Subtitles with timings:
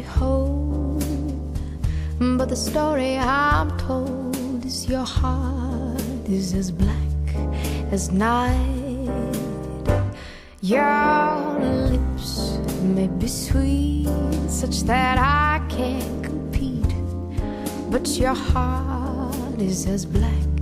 [0.00, 1.04] behold.
[2.38, 7.24] But the story I'm told is your heart is as black
[7.96, 9.34] as night.
[10.62, 11.58] Your
[11.92, 12.58] lips
[12.96, 14.08] may be sweet,
[14.48, 16.94] such that I can't compete.
[17.90, 20.56] But your heart is as black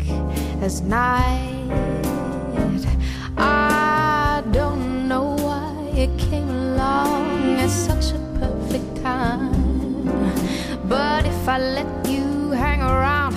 [0.66, 1.68] as night.
[3.36, 5.72] I don't know why
[6.04, 8.17] it came along at such a
[11.48, 13.34] if I let you hang around,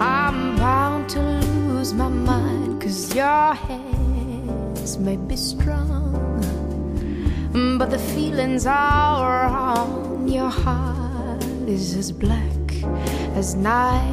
[0.00, 2.80] I'm bound to lose my mind.
[2.80, 6.40] Cause your hands may be strong,
[7.78, 10.26] but the feelings are wrong.
[10.26, 12.64] Your heart is as black
[13.36, 14.11] as night.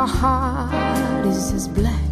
[0.00, 2.10] Your heart is as black.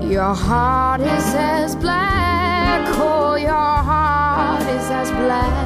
[0.00, 5.65] Your heart is as black, oh, your heart is as black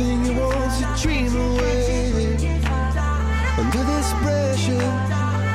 [0.00, 2.36] everything you want to dream away.
[3.58, 4.88] Under this pressure,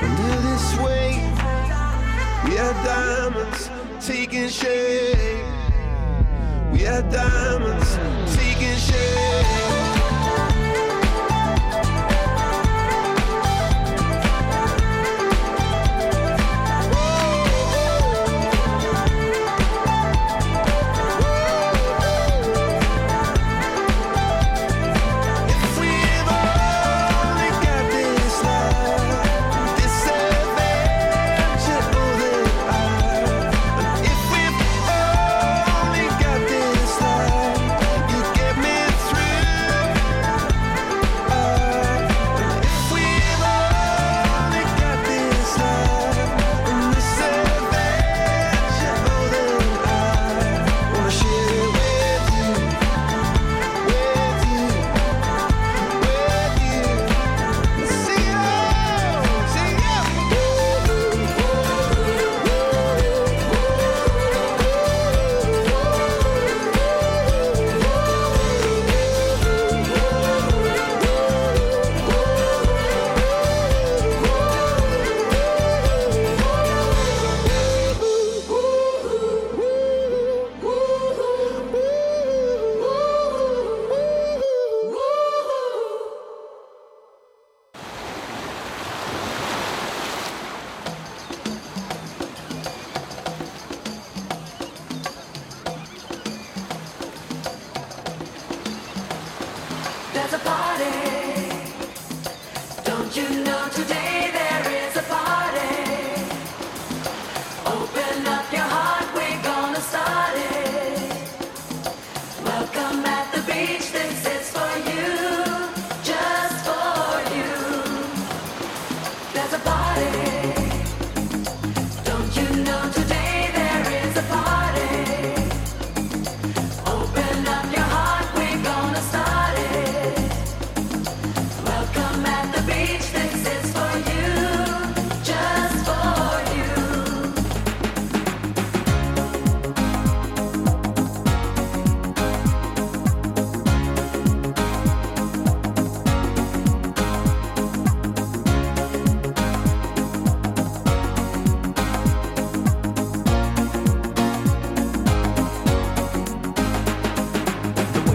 [0.05, 1.33] under this weight,
[2.45, 3.69] we are diamonds
[4.05, 5.45] taking shape.
[6.71, 7.97] We are diamonds
[8.35, 9.54] taking shape.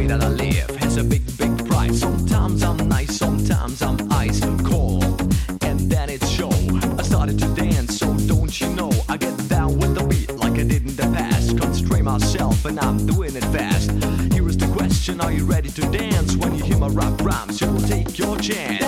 [0.01, 2.01] way that I live has a big, big price.
[2.01, 5.21] Sometimes I'm nice, sometimes I'm ice cold,
[5.63, 6.53] and then it's show.
[6.99, 8.91] I started to dance, so don't you know?
[9.09, 11.59] I get down with the beat like I did in the past.
[11.59, 13.91] Constrain myself, and I'm doing it fast.
[14.33, 16.37] Here is the question: Are you ready to dance?
[16.37, 18.80] When you hear my rap rhymes, you'll take your chance.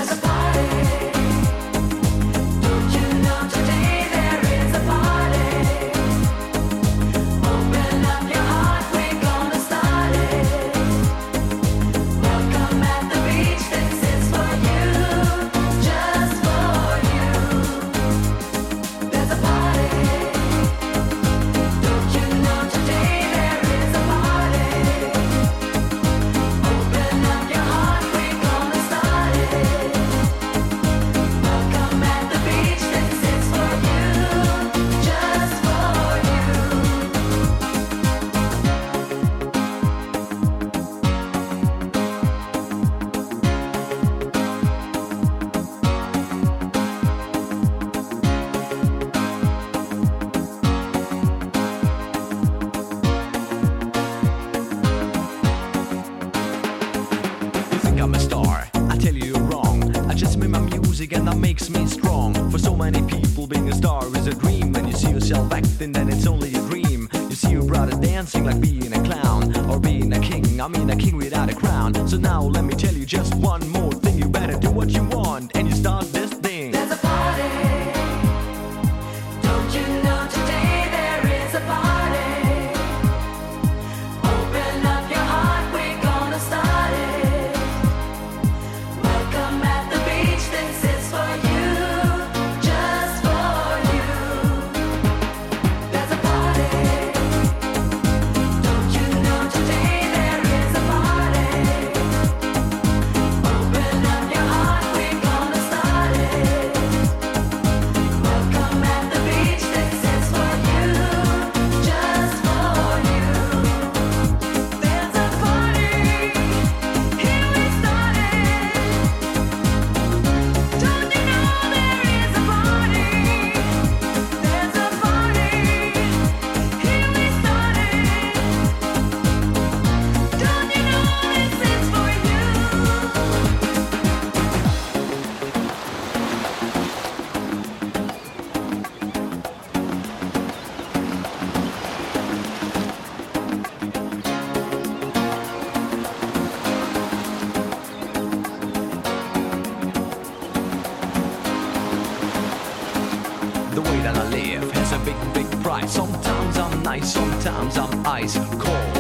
[155.05, 155.93] Big, big price.
[155.93, 158.97] Sometimes I'm nice, sometimes I'm ice cold.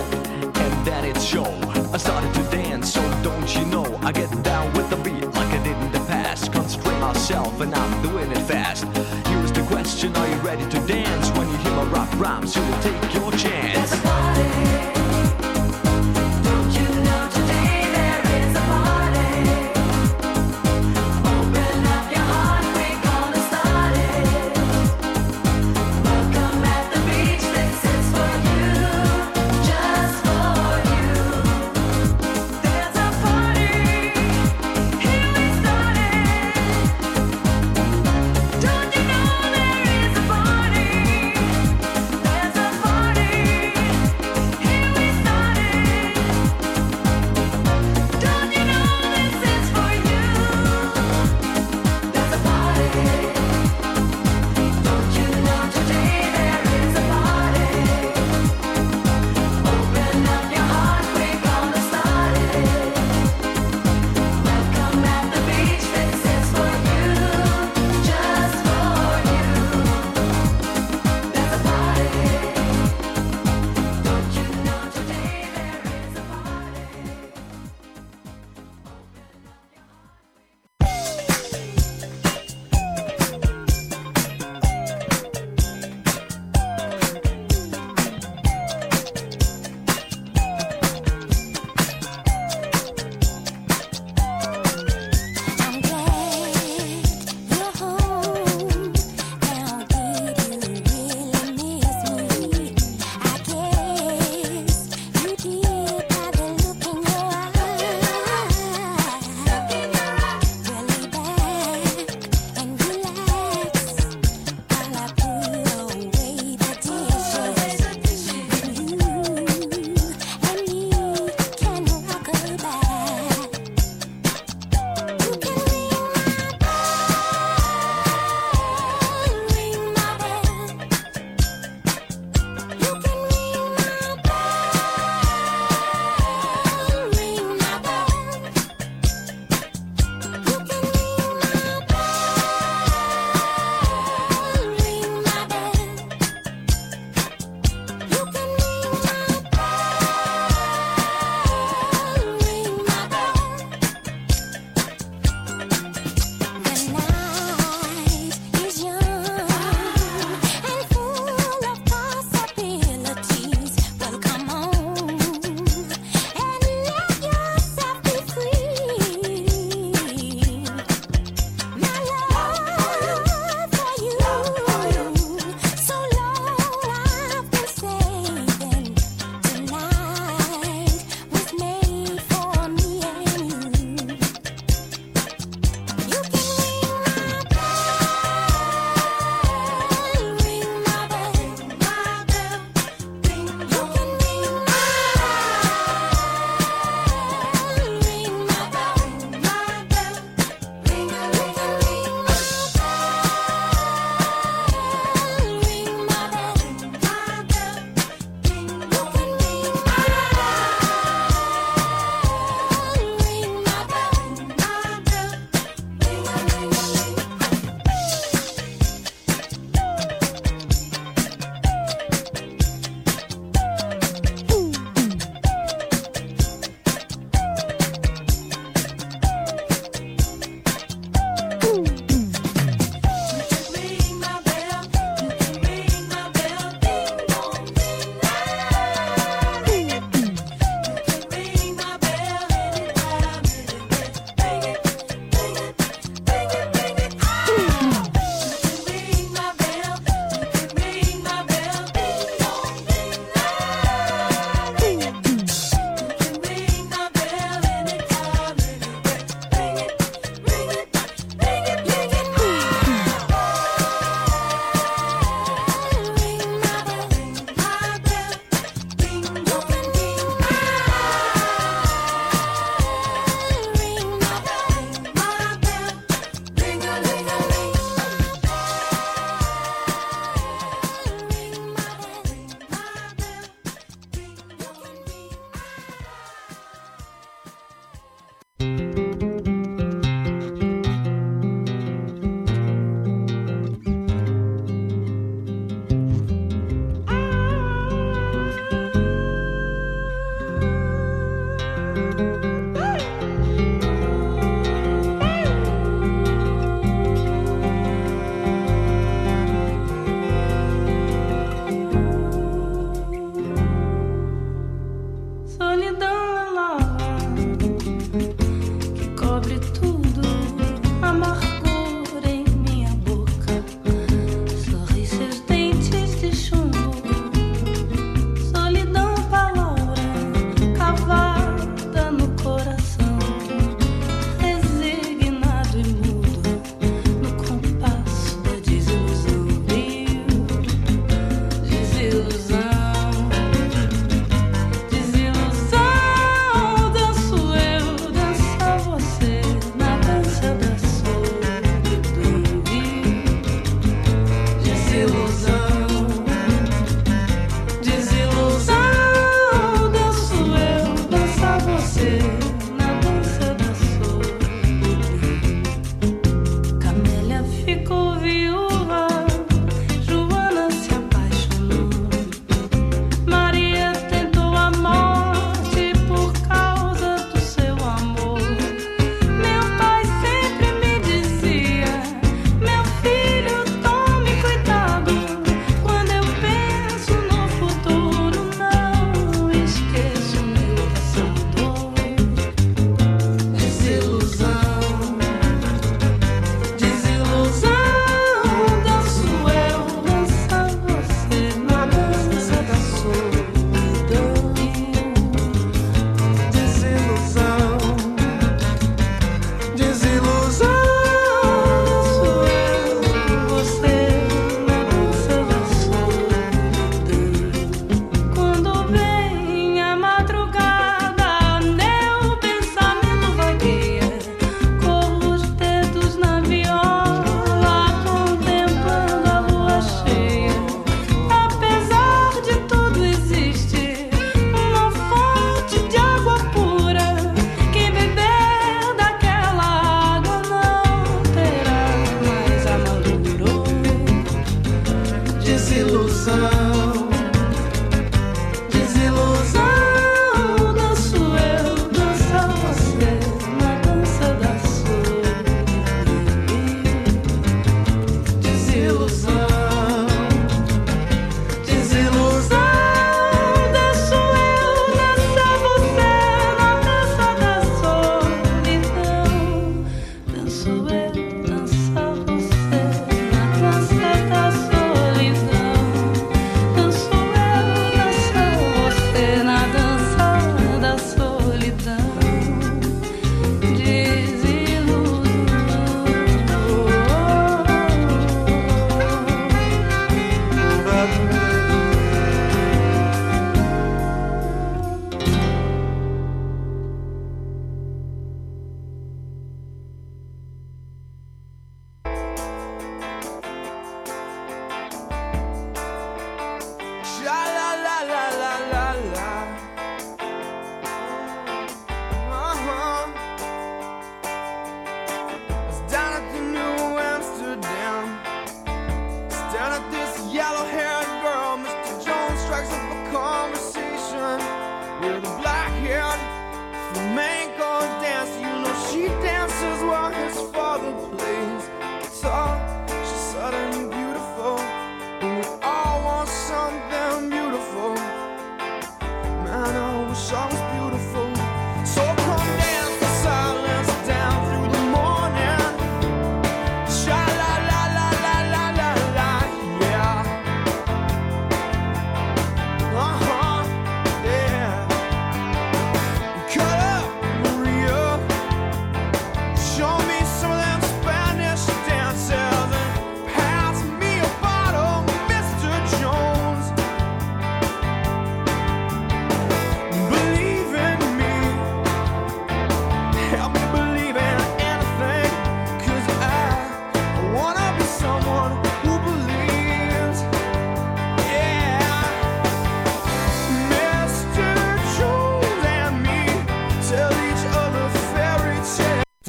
[0.64, 1.44] And then it's show.
[1.92, 3.84] I started to dance, so don't you know?
[4.02, 6.52] I get down with the beat like I did in the past.
[6.52, 8.84] Constrain myself, and I'm doing it fast.
[9.28, 11.30] Here's the question Are you ready to dance?
[11.36, 15.01] When you hear my rap rhymes, you will take your chance.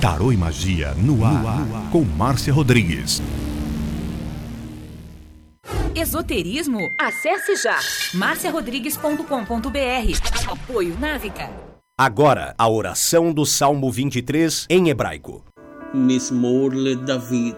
[0.00, 3.20] Tarô e Magia no ar, no ar, com Márcia Rodrigues.
[5.92, 6.78] Esoterismo?
[7.00, 7.76] Acesse já
[8.14, 10.52] marciarodrigues.com.br.
[10.52, 11.50] Apoio Návica.
[11.98, 15.42] Agora, a oração do Salmo 23 em hebraico.
[15.92, 17.56] Mismorle David.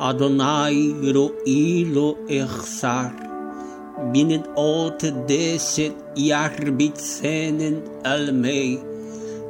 [0.00, 1.86] Adonai ro'i
[2.28, 3.14] Ersar, echsar.
[4.10, 7.00] Binet ot deset yarbit
[8.02, 8.82] almei.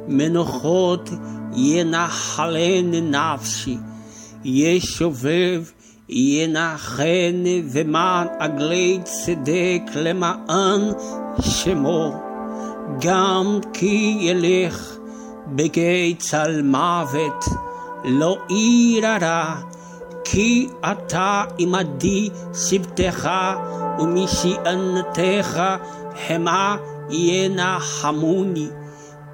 [0.07, 1.09] Menochot
[1.55, 3.77] ינחלן נפשי.
[4.43, 5.63] ישובב
[6.09, 10.81] ינחן ומען עגלי צדק למען
[11.41, 12.13] שמו.
[12.99, 14.97] גם כי ילך
[15.47, 17.45] בגיא צל מוות,
[18.05, 19.55] לא ירא
[20.23, 23.29] כי אתה עמדי שבטך
[23.99, 25.61] ומשענתך
[26.29, 26.77] המה
[27.09, 28.67] ינחמוני.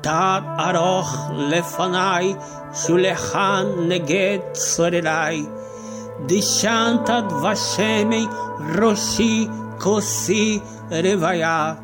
[0.01, 2.35] תת ארוך לפניי,
[2.75, 5.47] שולחן נגד צורריי.
[6.27, 8.27] דשנת דבשמי
[8.79, 9.49] ראשי
[9.79, 10.59] כוסי
[10.91, 11.75] רוויה.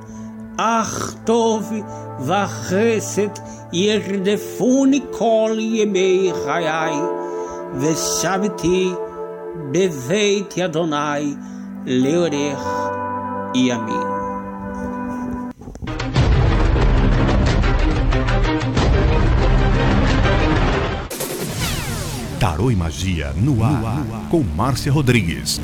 [0.57, 1.73] אך טוב
[2.21, 3.29] וחסד
[3.73, 6.95] ירדפוני כל ימי חיי,
[7.75, 8.93] ושבתי
[9.73, 11.35] בבית אדוני
[11.87, 12.67] לאורך
[13.55, 14.16] ימים.
[22.40, 25.60] Tarô e Magia no ar, com Márcia Rodrigues.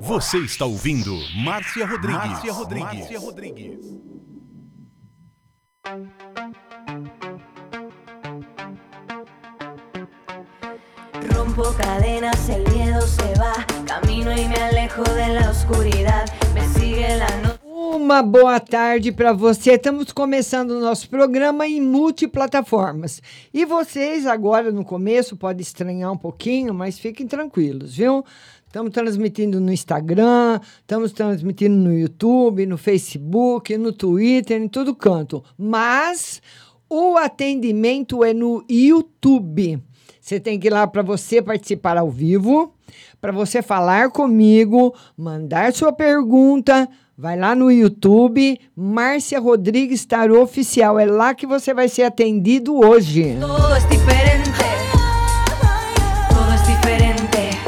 [0.00, 2.30] Você está ouvindo Márcia Rodrigues.
[2.30, 2.98] Márcia Rodrigues.
[3.00, 3.78] Márcia Rodrigues.
[11.34, 13.52] Rompo cadenas, el miedo se va.
[13.84, 16.24] Camino y me alejo de la oscuridad.
[16.54, 17.57] Me sigue la noche.
[18.08, 19.72] Uma boa tarde para você.
[19.72, 23.20] Estamos começando o nosso programa em multiplataformas.
[23.52, 28.24] E vocês agora no começo podem estranhar um pouquinho, mas fiquem tranquilos, viu?
[28.66, 35.44] Estamos transmitindo no Instagram, estamos transmitindo no YouTube, no Facebook, no Twitter, em todo canto.
[35.58, 36.40] Mas
[36.88, 39.82] o atendimento é no YouTube.
[40.18, 42.72] Você tem que ir lá para você participar ao vivo,
[43.20, 46.88] para você falar comigo, mandar sua pergunta.
[47.20, 51.00] Vai lá no YouTube, Márcia Rodrigues Tarô Oficial.
[51.00, 53.36] É lá que você vai ser atendido hoje.
[53.40, 54.50] Todo es diferente.
[56.28, 57.58] Todo es diferente.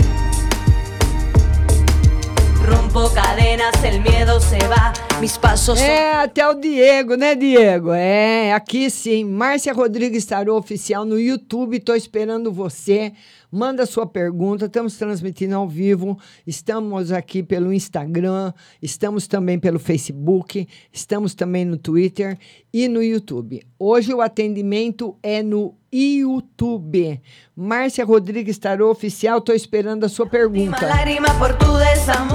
[2.64, 5.09] Rompo cadenas, el miedo se va.
[5.20, 7.92] Mis pasos son É, até o Diego, né, Diego?
[7.92, 9.22] É, aqui sim.
[9.24, 11.78] Márcia Rodrigues Tarô Oficial no YouTube.
[11.78, 13.12] Tô esperando você.
[13.52, 14.66] Manda sua pergunta.
[14.66, 16.18] Estamos transmitindo ao vivo.
[16.46, 18.52] Estamos aqui pelo Instagram.
[18.80, 20.66] Estamos também pelo Facebook.
[20.92, 22.38] Estamos também no Twitter
[22.72, 23.60] e no YouTube.
[23.78, 27.20] Hoje o atendimento é no YouTube.
[27.56, 29.40] Márcia Rodrigues Tarô Oficial.
[29.40, 30.86] Tô esperando a sua pergunta.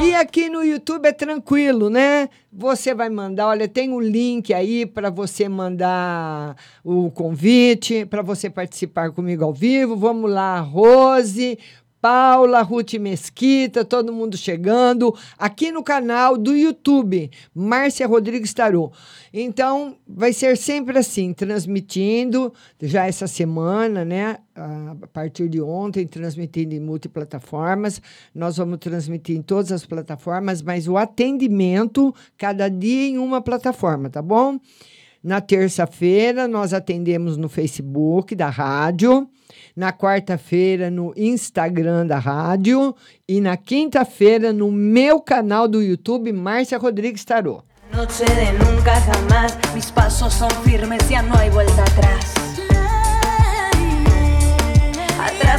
[0.03, 2.27] E aqui no YouTube é tranquilo, né?
[2.51, 8.49] Você vai mandar, olha, tem um link aí para você mandar o convite, para você
[8.49, 9.95] participar comigo ao vivo.
[9.95, 11.57] Vamos lá, Rose,
[12.05, 18.91] Paula, Ruth Mesquita, todo mundo chegando aqui no canal do YouTube, Márcia Rodrigues Tarô.
[19.33, 24.37] Então, vai ser sempre assim, transmitindo já essa semana, né?
[24.55, 27.99] A partir de ontem, transmitindo em multiplataformas.
[28.35, 34.11] Nós vamos transmitir em todas as plataformas, mas o atendimento, cada dia em uma plataforma,
[34.11, 34.59] tá bom?
[35.23, 39.27] Na terça-feira, nós atendemos no Facebook da rádio.
[39.75, 42.95] Na quarta-feira, no Instagram da rádio.
[43.27, 47.63] E na quinta-feira, no meu canal do YouTube, Márcia Rodrigues Tarô.
[47.93, 49.57] Noche de nunca jamás.
[49.73, 52.64] Mis pasos son firmes, ya no hay vuelta atrás.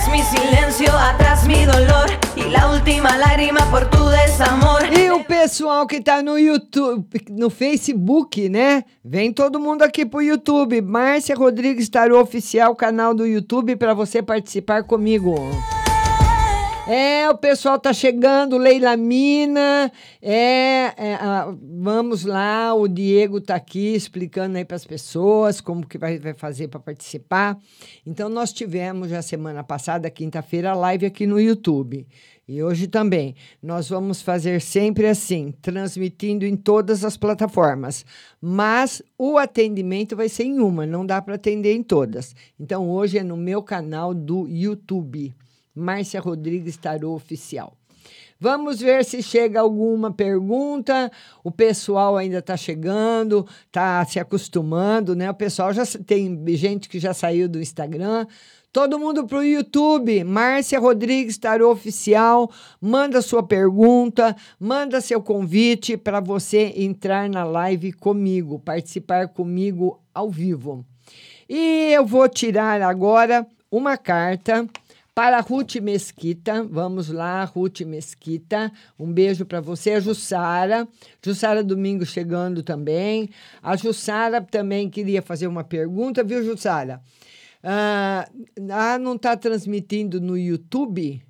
[0.04, 2.10] Mi silencio, atrás mi dolor.
[2.36, 4.82] Y la última lágrima por tu desamor.
[4.92, 8.84] E o pessoal que tá no YouTube, no Facebook, né?
[9.02, 10.82] Vem todo mundo aqui pro YouTube.
[10.82, 15.34] Márcia Rodrigues Tarô Oficial, canal do YouTube, para você participar comigo.
[16.88, 19.90] É, o pessoal tá chegando, Leila Mina,
[20.22, 25.84] é, é, ah, vamos lá, o Diego tá aqui explicando aí para as pessoas como
[25.84, 27.58] que vai, vai fazer para participar.
[28.06, 32.06] Então, nós tivemos já semana passada, quinta-feira, live aqui no YouTube.
[32.46, 33.34] E hoje também.
[33.60, 38.06] Nós vamos fazer sempre assim, transmitindo em todas as plataformas.
[38.40, 42.36] Mas o atendimento vai ser em uma, não dá para atender em todas.
[42.60, 45.34] Então, hoje é no meu canal do YouTube.
[45.76, 47.76] Márcia Rodrigues Tarô Oficial.
[48.38, 51.10] Vamos ver se chega alguma pergunta.
[51.42, 55.30] O pessoal ainda está chegando, está se acostumando, né?
[55.30, 58.26] O pessoal já tem gente que já saiu do Instagram.
[58.70, 62.50] Todo mundo para o YouTube, Márcia Rodrigues Tarô Oficial.
[62.78, 70.30] Manda sua pergunta, manda seu convite para você entrar na live comigo, participar comigo ao
[70.30, 70.84] vivo.
[71.48, 74.66] E eu vou tirar agora uma carta
[75.16, 76.62] para Ruth Mesquita.
[76.62, 78.70] Vamos lá, Ruth Mesquita.
[78.98, 79.92] Um beijo para você.
[79.92, 80.86] A Jussara.
[81.24, 83.30] Jussara Domingo chegando também.
[83.62, 87.00] A Jussara também queria fazer uma pergunta, viu, Jussara?
[87.64, 88.28] Ah,
[89.00, 91.22] não está transmitindo no YouTube?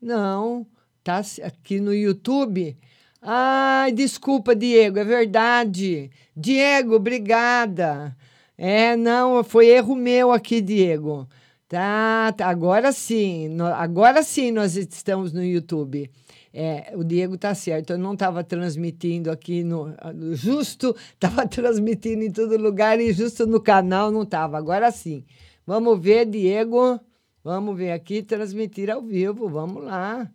[0.00, 0.64] Não,
[1.02, 2.78] tá aqui no YouTube.
[3.20, 6.08] Ai, desculpa, Diego, é verdade.
[6.36, 8.16] Diego, obrigada.
[8.56, 11.28] É, não, foi erro meu aqui, Diego.
[11.68, 16.08] Tá, tá, agora sim, no- agora sim nós estamos no YouTube.
[16.54, 19.92] É, o Diego tá certo, eu não estava transmitindo aqui no,
[20.34, 24.56] justo, estava transmitindo em todo lugar e justo no canal não estava.
[24.56, 25.24] Agora sim.
[25.66, 27.00] Vamos ver, Diego.
[27.42, 29.48] Vamos ver aqui transmitir ao vivo.
[29.48, 30.30] Vamos lá.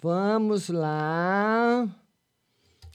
[0.00, 1.88] Vamos lá.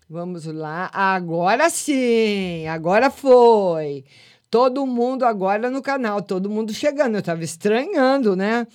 [0.09, 0.89] Vamos lá.
[0.93, 2.65] Agora sim.
[2.67, 4.05] Agora foi.
[4.49, 7.15] Todo mundo agora no canal, todo mundo chegando.
[7.15, 8.65] Eu estava estranhando, né?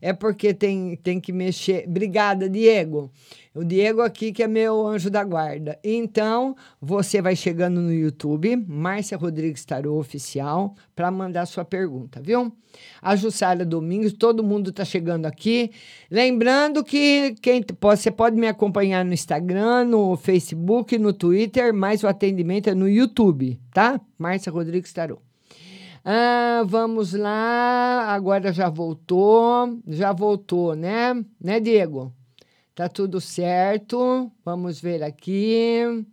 [0.00, 1.84] É porque tem, tem que mexer.
[1.86, 3.10] Obrigada, Diego.
[3.54, 5.78] O Diego aqui que é meu anjo da guarda.
[5.84, 12.50] Então, você vai chegando no YouTube, Márcia Rodrigues Tarô Oficial, para mandar sua pergunta, viu?
[13.00, 15.70] A Jussara Domingos, todo mundo está chegando aqui.
[16.10, 22.08] Lembrando que quem você pode me acompanhar no Instagram, no Facebook, no Twitter, mas o
[22.08, 24.00] atendimento é no YouTube, tá?
[24.18, 25.20] Márcia Rodrigues Tarô.
[26.04, 28.06] Ah, vamos lá.
[28.08, 29.78] Agora já voltou.
[29.86, 31.14] Já voltou, né?
[31.40, 32.12] Né, Diego?
[32.74, 34.30] Tá tudo certo.
[34.44, 36.04] Vamos ver aqui.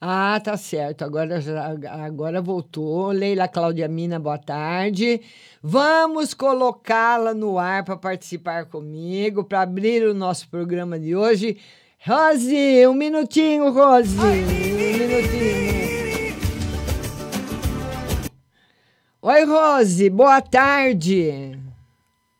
[0.00, 1.04] Ah, tá certo.
[1.04, 1.64] Agora, já,
[2.04, 3.10] agora voltou.
[3.12, 5.20] Leila Cláudia Mina, boa tarde.
[5.62, 11.56] Vamos colocá-la no ar para participar comigo, para abrir o nosso programa de hoje.
[12.04, 14.16] Rose, um minutinho, Rose.
[14.18, 15.81] Um minutinho.
[19.24, 21.56] Oi, Rose, boa tarde.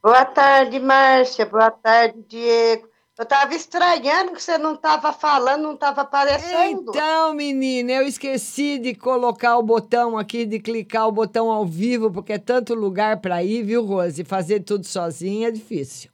[0.03, 1.47] Boa tarde, Márcia.
[1.47, 2.89] Boa tarde, Diego.
[3.16, 6.91] Eu estava estranhando que você não estava falando, não estava aparecendo.
[6.91, 12.11] Então, menina, eu esqueci de colocar o botão aqui, de clicar o botão ao vivo,
[12.11, 14.24] porque é tanto lugar para ir, viu, Rose?
[14.24, 16.11] Fazer tudo sozinha é difícil.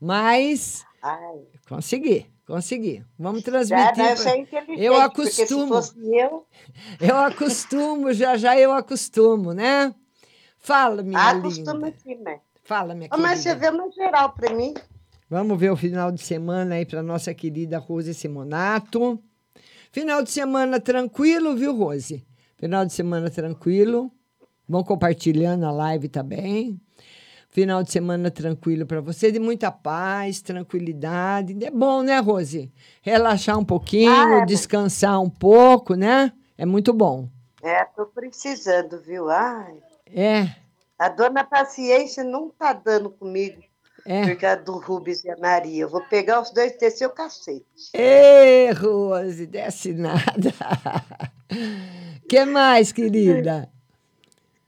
[0.00, 3.04] Mas Ai, consegui, Consegui.
[3.16, 3.98] Vamos Já, transmitir.
[3.98, 5.74] não, eu pra- eu acostumo.
[6.02, 6.46] eu...
[6.98, 9.94] Eu acostumo, já já eu acostumo, né?
[10.58, 11.92] Fala, minha Ah, linda.
[12.02, 12.40] sim, né?
[12.64, 13.70] Fala, minha Ô, Mas você querida.
[13.70, 14.74] vê uma geral pra mim.
[15.30, 19.22] Vamos ver o final de semana aí para nossa querida Rose Simonato.
[19.92, 22.26] Final de semana tranquilo, viu, Rose?
[22.56, 24.10] Final de semana tranquilo.
[24.68, 26.78] Vão compartilhando a live também.
[27.50, 31.56] Final de semana tranquilo para você, de muita paz, tranquilidade.
[31.64, 32.70] É bom, né, Rose?
[33.00, 34.46] Relaxar um pouquinho, Ah, é bom.
[34.46, 36.30] descansar um pouco, né?
[36.58, 37.28] É muito bom.
[37.62, 39.30] É, tô precisando, viu?
[39.30, 39.78] Ai,
[40.14, 40.48] É,
[40.98, 43.62] a dona Paciência não tá dando comigo.
[44.04, 44.26] É.
[44.26, 45.82] Por causa do Rubens e a Maria.
[45.82, 47.66] Eu vou pegar os dois e descer o cacete.
[47.92, 50.54] Ê, Rose, desce nada.
[52.26, 53.68] que mais, querida?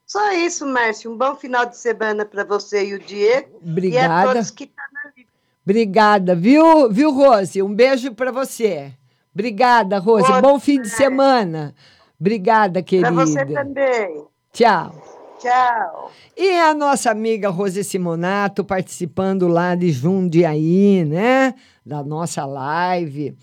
[0.07, 1.11] Só isso, Márcio.
[1.11, 3.61] Um bom final de semana para você e o Diego.
[3.63, 4.33] E a Obrigada.
[4.35, 5.27] todos que estão na live.
[5.65, 7.63] Obrigada, viu, viu, Rose?
[7.63, 8.93] Um beijo para você.
[9.33, 10.27] Obrigada, Rose.
[10.27, 11.75] Outro, Bom fim de semana.
[12.21, 13.13] Obrigada, Para querida.
[13.13, 14.27] você também.
[14.53, 15.20] Tchau.
[15.41, 16.11] Tchau.
[16.37, 21.55] E a nossa amiga Rose Simonato participando lá de Jundiaí, né?
[21.85, 23.35] Da nossa live.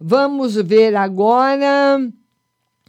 [0.00, 2.00] Vamos ver agora.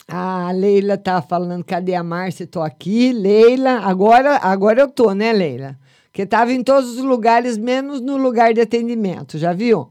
[0.07, 2.45] A Leila tá falando, cadê a Márcia?
[2.45, 3.11] Tô aqui.
[3.11, 5.75] Leila, agora, agora eu tô, né, Leila?
[6.13, 9.89] Que tava em todos os lugares, menos no lugar de atendimento, já viu?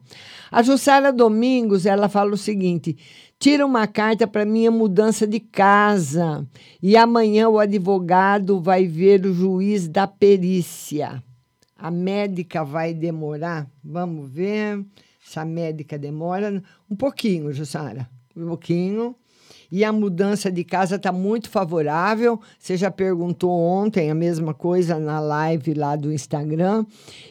[0.49, 2.97] A Jussara Domingos, ela fala o seguinte:
[3.41, 6.47] tira uma carta para minha mudança de casa
[6.83, 11.25] e amanhã o advogado vai ver o juiz da perícia.
[11.75, 13.67] A médica vai demorar?
[13.83, 14.85] Vamos ver
[15.25, 16.63] se a médica demora.
[16.91, 18.07] Um pouquinho, Jussara.
[18.37, 19.17] Um pouquinho.
[19.73, 22.39] E a mudança de casa está muito favorável.
[22.59, 26.85] Você já perguntou ontem a mesma coisa na live lá do Instagram.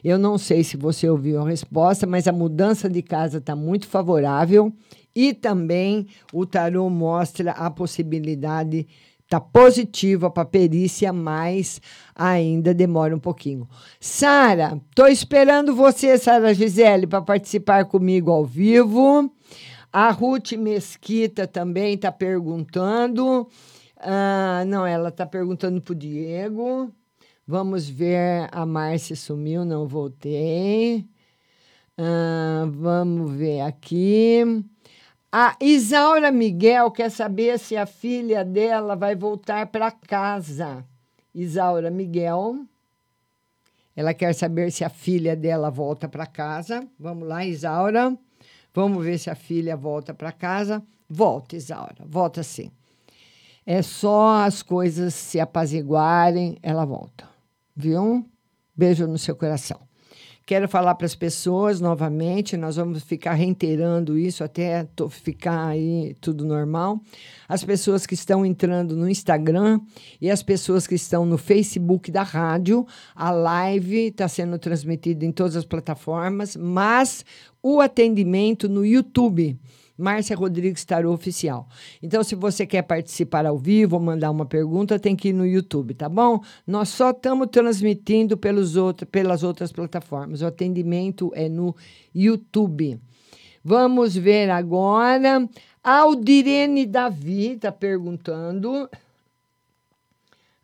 [0.03, 3.88] Eu não sei se você ouviu a resposta, mas a mudança de casa está muito
[3.88, 4.74] favorável.
[5.22, 8.88] E também o tarô mostra a possibilidade,
[9.22, 11.82] está positiva para perícia, mas
[12.16, 13.68] ainda demora um pouquinho.
[14.00, 19.30] Sara, estou esperando você, Sara Gisele, para participar comigo ao vivo.
[19.92, 23.46] A Ruth Mesquita também está perguntando.
[23.98, 26.90] Ah, não, ela está perguntando para o Diego.
[27.46, 28.48] Vamos ver.
[28.54, 31.06] A Márcia sumiu, não voltei.
[31.98, 34.64] Ah, vamos ver aqui.
[35.32, 40.84] A Isaura Miguel quer saber se a filha dela vai voltar para casa.
[41.36, 42.66] Isaura Miguel.
[43.96, 46.88] Ela quer saber se a filha dela volta para casa.
[46.98, 48.18] Vamos lá, Isaura.
[48.74, 50.82] Vamos ver se a filha volta para casa.
[51.08, 52.04] Volta, Isaura.
[52.08, 52.72] Volta sim.
[53.64, 57.30] É só as coisas se apaziguarem, ela volta.
[57.76, 58.26] Viu?
[58.76, 59.89] Beijo no seu coração.
[60.50, 66.43] Quero falar para as pessoas novamente, nós vamos ficar reiterando isso até ficar aí tudo
[66.43, 67.00] normal.
[67.47, 69.80] As pessoas que estão entrando no Instagram
[70.20, 72.84] e as pessoas que estão no Facebook da rádio,
[73.16, 77.24] a live está sendo transmitida em todas as plataformas, mas
[77.62, 79.56] o atendimento no YouTube.
[80.00, 81.68] Márcia Rodrigues Tarô Oficial.
[82.02, 85.45] Então, se você quer participar ao vivo ou mandar uma pergunta, tem que ir no
[85.45, 86.41] YouTube, tá bom?
[86.66, 90.41] Nós só estamos transmitindo pelos outro, pelas outras plataformas.
[90.41, 91.76] O atendimento é no
[92.16, 93.00] YouTube.
[93.64, 95.47] Vamos ver agora.
[95.84, 98.89] Aldirene Davi está perguntando.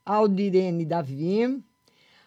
[0.06, 1.62] Aldirene Davi.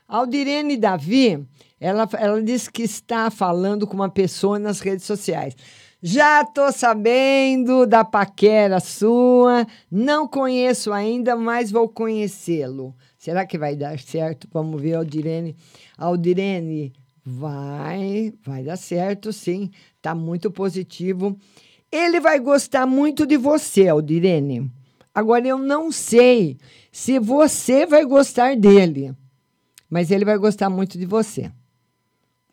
[0.09, 1.47] Aldirene Davi,
[1.79, 5.55] ela, ela disse que está falando com uma pessoa nas redes sociais.
[6.01, 12.95] Já tô sabendo da paquera sua, não conheço ainda, mas vou conhecê-lo.
[13.19, 14.47] Será que vai dar certo?
[14.53, 15.57] Vamos ver, Aldirene.
[15.97, 16.93] Aldirene,
[17.25, 19.73] vai, vai dar certo, sim.
[20.01, 21.37] Tá muito positivo.
[21.91, 24.71] Ele vai gostar muito de você, Aldirene.
[25.13, 26.59] Agora, eu não sei
[26.93, 29.13] se você vai gostar dele,
[29.91, 31.51] mas ele vai gostar muito de você.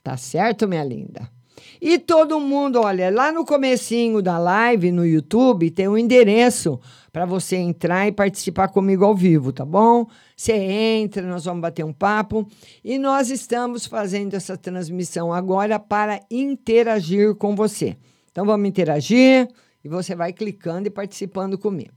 [0.02, 1.35] Tá certo, minha linda?
[1.82, 6.80] E todo mundo, olha, lá no comecinho da live no YouTube tem um endereço
[7.12, 10.06] para você entrar e participar comigo ao vivo, tá bom?
[10.36, 12.48] Você entra, nós vamos bater um papo
[12.84, 17.96] e nós estamos fazendo essa transmissão agora para interagir com você.
[18.32, 19.48] Então vamos interagir
[19.84, 21.94] e você vai clicando e participando comigo.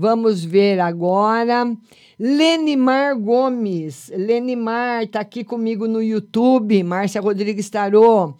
[0.00, 1.64] Vamos ver agora.
[2.16, 4.12] Lenimar Gomes.
[4.14, 6.84] Lenimar está aqui comigo no YouTube.
[6.84, 8.34] Márcia Rodrigues Tarô.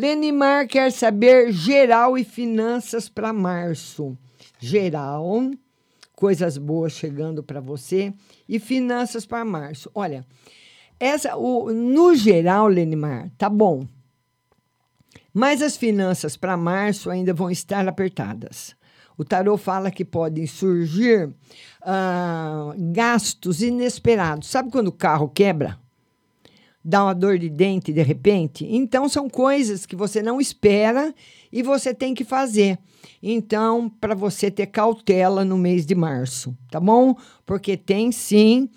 [0.00, 4.16] Lenimar quer saber geral e finanças para março.
[4.58, 5.50] Geral,
[6.16, 8.10] coisas boas chegando para você.
[8.48, 9.90] E finanças para março.
[9.94, 10.24] Olha,
[10.98, 13.86] essa, o, no geral, Lenimar, tá bom.
[15.34, 18.74] Mas as finanças para março ainda vão estar apertadas.
[19.18, 21.30] O tarô fala que podem surgir
[21.82, 24.48] ah, gastos inesperados.
[24.48, 25.78] Sabe quando o carro quebra?
[26.82, 28.66] Dá uma dor de dente de repente?
[28.68, 31.14] Então, são coisas que você não espera
[31.52, 32.78] e você tem que fazer.
[33.22, 37.14] Então, para você ter cautela no mês de março, tá bom?
[37.44, 38.68] Porque tem sim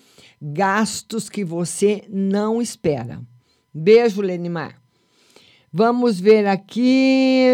[0.41, 3.21] gastos que você não espera.
[3.73, 4.81] Beijo, Lenimar.
[5.71, 7.47] Vamos ver aqui.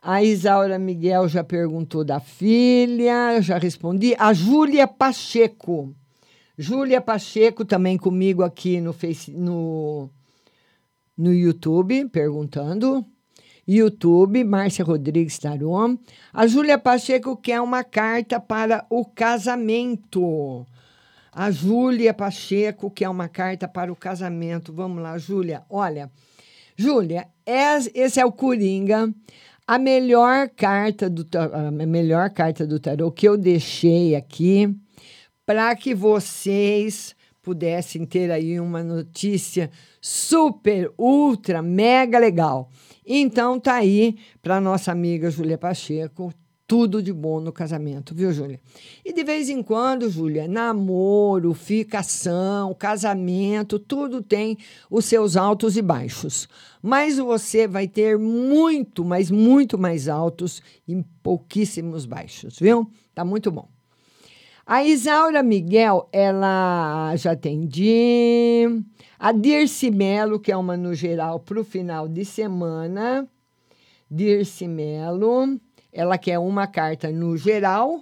[0.00, 4.16] A Isaura Miguel já perguntou da filha, já respondi.
[4.18, 5.94] A Júlia Pacheco.
[6.58, 10.08] Júlia Pacheco também comigo aqui no, face, no,
[11.16, 13.04] no YouTube, perguntando.
[13.66, 15.96] YouTube, Márcia Rodrigues Tarom.
[16.32, 20.66] A Júlia Pacheco quer uma carta para o casamento.
[21.32, 24.72] A Júlia Pacheco quer uma carta para o casamento.
[24.72, 25.62] Vamos lá, Júlia.
[25.70, 26.10] Olha,
[26.76, 29.12] Júlia, es- esse é o Coringa.
[29.66, 34.68] A melhor carta do a melhor carta do tarô que eu deixei aqui
[35.44, 39.70] para que vocês pudessem ter aí uma notícia
[40.00, 42.70] super, ultra, mega legal.
[43.04, 46.32] Então tá aí para nossa amiga Júlia Pacheco,
[46.72, 48.58] tudo de bom no casamento, viu, Júlia?
[49.04, 54.56] E de vez em quando, Júlia, namoro, ficação, casamento, tudo tem
[54.88, 56.48] os seus altos e baixos.
[56.80, 62.90] Mas você vai ter muito, mas muito mais altos e pouquíssimos baixos, viu?
[63.14, 63.68] Tá muito bom.
[64.74, 68.64] A Isaura Miguel, ela já atendi.
[69.18, 73.28] A Dirce Melo, que é uma no geral para o final de semana.
[74.10, 75.60] Dirce Melo,
[75.92, 78.00] ela quer uma carta no geral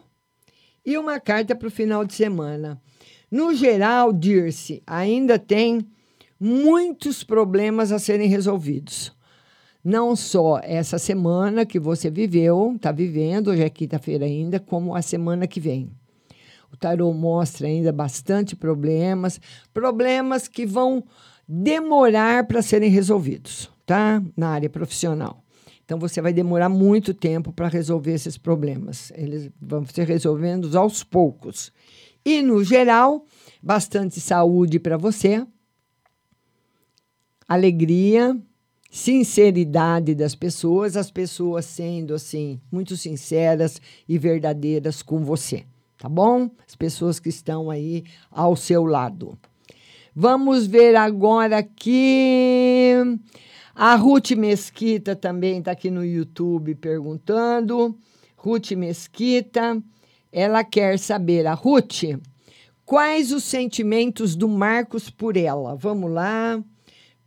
[0.86, 2.80] e uma carta para o final de semana.
[3.28, 5.84] No geral, Dirce, ainda tem
[6.38, 9.12] muitos problemas a serem resolvidos.
[9.82, 15.02] Não só essa semana que você viveu, está vivendo, hoje é quinta-feira ainda, como a
[15.02, 15.90] semana que vem.
[16.72, 19.40] O tarô mostra ainda bastante problemas,
[19.72, 21.04] problemas que vão
[21.46, 24.22] demorar para serem resolvidos, tá?
[24.36, 25.42] Na área profissional.
[25.84, 29.10] Então você vai demorar muito tempo para resolver esses problemas.
[29.16, 31.72] Eles vão ser resolvendo aos poucos.
[32.24, 33.24] E no geral,
[33.60, 35.44] bastante saúde para você,
[37.48, 38.40] alegria,
[38.88, 45.64] sinceridade das pessoas, as pessoas sendo assim muito sinceras e verdadeiras com você,
[46.00, 46.50] tá bom?
[46.66, 49.38] As pessoas que estão aí ao seu lado.
[50.16, 52.94] Vamos ver agora aqui.
[53.74, 57.96] A Ruth Mesquita também está aqui no YouTube perguntando.
[58.34, 59.80] Ruth Mesquita,
[60.32, 62.04] ela quer saber, a Ruth,
[62.86, 65.76] quais os sentimentos do Marcos por ela?
[65.76, 66.62] Vamos lá.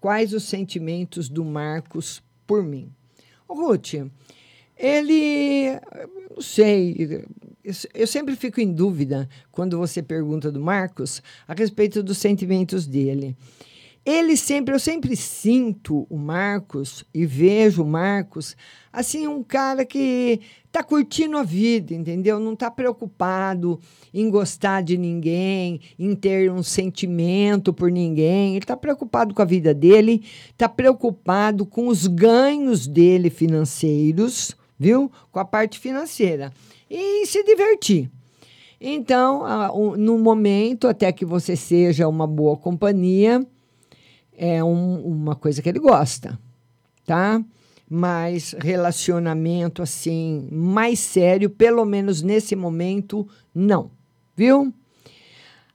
[0.02, 2.92] Quais os sentimentos do Marcos por mim?
[3.48, 3.94] Ruth,
[4.76, 5.80] ele,
[6.30, 7.24] não sei,
[7.64, 12.86] eu, eu sempre fico em dúvida quando você pergunta do Marcos a respeito dos sentimentos
[12.86, 13.36] dele.
[14.06, 18.54] Ele sempre, eu sempre sinto o Marcos e vejo o Marcos
[18.92, 20.42] assim um cara que
[20.74, 22.38] tá curtindo a vida, entendeu?
[22.38, 23.80] Não tá preocupado
[24.14, 28.58] em gostar de ninguém, em ter um sentimento por ninguém.
[28.58, 30.22] Ele tá preocupado com a vida dele,
[30.58, 35.10] tá preocupado com os ganhos dele financeiros, viu?
[35.32, 36.52] Com a parte financeira
[36.96, 38.12] e se divertir.
[38.80, 39.42] Então,
[39.98, 43.44] no momento, até que você seja uma boa companhia,
[44.38, 46.38] é um- uma coisa que ele gosta,
[47.04, 47.44] tá?
[47.90, 53.90] Mas relacionamento assim, mais sério, pelo menos nesse momento, não,
[54.36, 54.72] viu?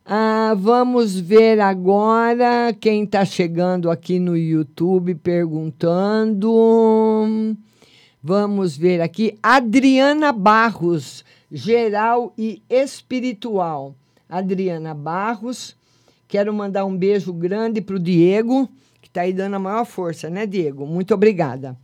[0.05, 6.49] Ah, vamos ver agora quem está chegando aqui no YouTube perguntando.
[8.23, 9.39] Vamos ver aqui.
[9.43, 13.95] Adriana Barros, geral e espiritual.
[14.29, 15.77] Adriana Barros,
[16.27, 18.69] quero mandar um beijo grande para o Diego,
[19.01, 20.85] que está aí dando a maior força, né, Diego?
[20.85, 21.77] Muito obrigada.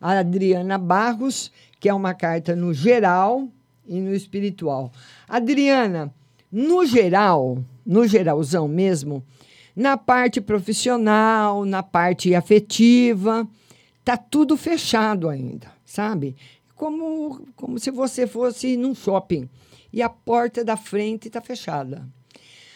[0.00, 3.48] A Adriana Barros, que é uma carta no geral
[3.86, 4.92] e no espiritual.
[5.28, 6.12] Adriana,
[6.50, 9.22] no geral, no geralzão mesmo,
[9.74, 13.46] na parte profissional, na parte afetiva,
[14.04, 16.36] tá tudo fechado ainda, sabe?
[16.74, 19.48] Como, como se você fosse num shopping
[19.90, 22.06] e a porta da frente está fechada.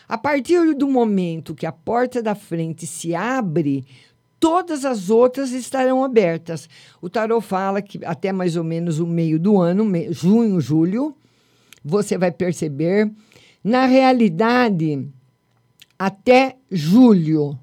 [0.08, 3.84] A partir do momento que a porta da frente se abre,
[4.40, 6.68] todas as outras estarão abertas.
[7.00, 11.14] O tarot fala que até mais ou menos o meio do ano, junho, julho,
[11.84, 13.12] você vai perceber.
[13.62, 15.06] Na realidade,
[15.98, 17.58] até julho,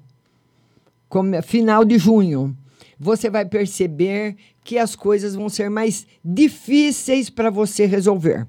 [1.42, 2.56] final de junho,
[2.98, 4.36] você vai perceber
[4.68, 8.46] que as coisas vão ser mais difíceis para você resolver.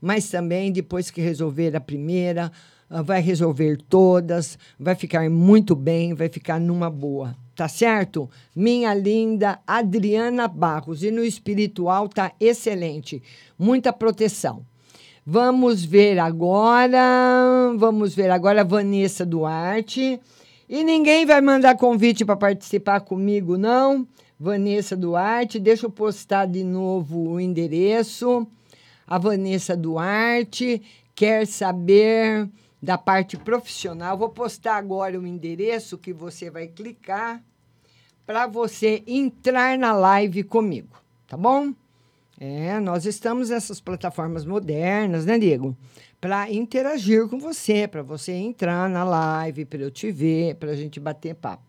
[0.00, 2.50] Mas também, depois que resolver a primeira,
[2.88, 7.36] ah, vai resolver todas, vai ficar muito bem, vai ficar numa boa.
[7.54, 8.30] Tá certo?
[8.56, 11.02] Minha linda Adriana Barros.
[11.02, 13.22] E no espiritual tá excelente.
[13.58, 14.64] Muita proteção.
[15.26, 17.74] Vamos ver agora.
[17.76, 20.18] Vamos ver agora Vanessa Duarte.
[20.66, 24.08] E ninguém vai mandar convite para participar comigo, não?
[24.40, 28.46] Vanessa Duarte, deixa eu postar de novo o endereço.
[29.04, 30.80] A Vanessa Duarte
[31.12, 32.48] quer saber
[32.80, 34.16] da parte profissional.
[34.16, 37.42] Vou postar agora o endereço que você vai clicar
[38.24, 41.74] para você entrar na live comigo, tá bom?
[42.38, 45.76] É, nós estamos nessas plataformas modernas, né, Diego?
[46.20, 50.76] Para interagir com você, para você entrar na live, para eu te ver, para a
[50.76, 51.67] gente bater papo.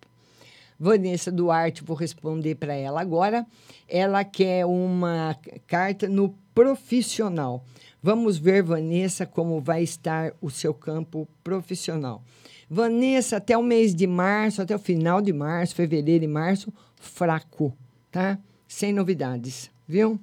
[0.80, 3.45] Vanessa Duarte, vou responder para ela agora.
[3.88, 5.36] Ela quer uma
[5.67, 7.65] carta no profissional.
[8.01, 12.23] Vamos ver, Vanessa, como vai estar o seu campo profissional.
[12.69, 17.73] Vanessa, até o mês de março, até o final de março, fevereiro e março, fraco,
[18.09, 18.39] tá?
[18.67, 20.17] Sem novidades, viu?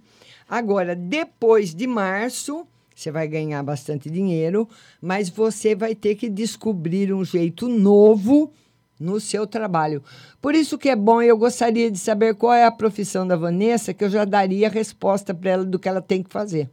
[0.49, 4.67] Agora, depois de março, você vai ganhar bastante dinheiro,
[5.03, 8.51] mas você vai ter que descobrir um jeito novo
[8.99, 10.03] no seu trabalho.
[10.41, 13.93] Por isso que é bom, eu gostaria de saber qual é a profissão da Vanessa,
[13.93, 16.71] que eu já daria a resposta para ela do que ela tem que fazer.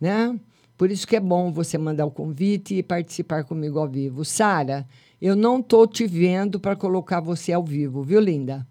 [0.00, 0.38] Né?
[0.76, 4.24] Por isso que é bom você mandar o convite e participar comigo ao vivo.
[4.24, 4.86] Sara,
[5.20, 8.66] eu não estou te vendo para colocar você ao vivo, viu, linda?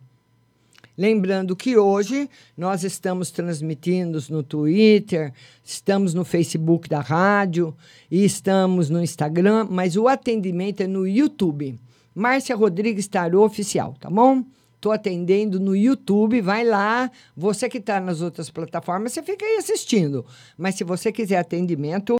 [0.98, 7.76] Lembrando que hoje nós estamos transmitindo no Twitter, estamos no Facebook da rádio
[8.10, 11.78] e estamos no Instagram, mas o atendimento é no YouTube.
[12.16, 14.45] Márcia Rodrigues Tarô Oficial, tá bom?
[14.76, 17.11] Estou atendendo no YouTube, vai lá.
[17.36, 20.26] Você que está nas outras plataformas, você fica aí assistindo.
[20.57, 22.16] Mas se você quiser atendimento,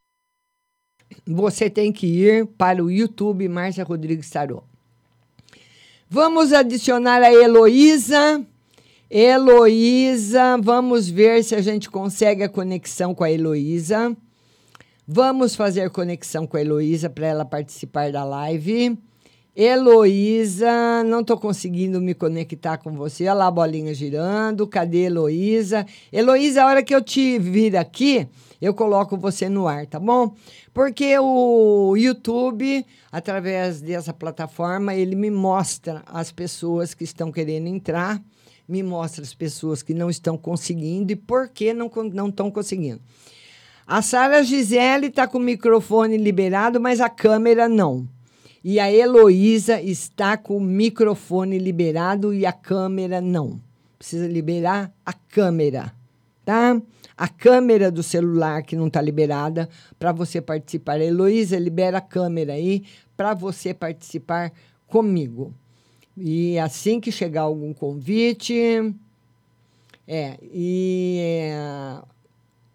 [1.26, 4.64] você tem que ir para o YouTube Márcia Rodrigues Tarô.
[6.10, 8.46] Vamos adicionar a Heloísa.
[9.10, 14.16] Heloísa, vamos ver se a gente consegue a conexão com a Heloísa.
[15.08, 18.98] Vamos fazer conexão com a Heloísa para ela participar da live.
[19.56, 23.24] Heloísa, não estou conseguindo me conectar com você.
[23.24, 24.68] Olha lá a bolinha girando.
[24.68, 25.86] Cadê Heloísa?
[26.12, 28.28] Heloísa, a hora que eu te vir aqui,
[28.62, 30.36] eu coloco você no ar, tá bom?
[30.74, 38.22] Porque o YouTube, através dessa plataforma, ele me mostra as pessoas que estão querendo entrar,
[38.68, 41.90] me mostra as pessoas que não estão conseguindo e por que não
[42.28, 43.00] estão conseguindo.
[43.88, 48.06] A Sara Gisele está com o microfone liberado, mas a câmera não.
[48.68, 53.62] E a Heloísa está com o microfone liberado e a câmera não.
[53.96, 55.94] Precisa liberar a câmera,
[56.44, 56.82] tá?
[57.16, 61.00] A câmera do celular que não está liberada para você participar.
[61.00, 62.84] Heloísa, libera a câmera aí
[63.16, 64.52] para você participar
[64.88, 65.54] comigo.
[66.18, 68.56] E assim que chegar algum convite.
[70.08, 72.02] É, e é,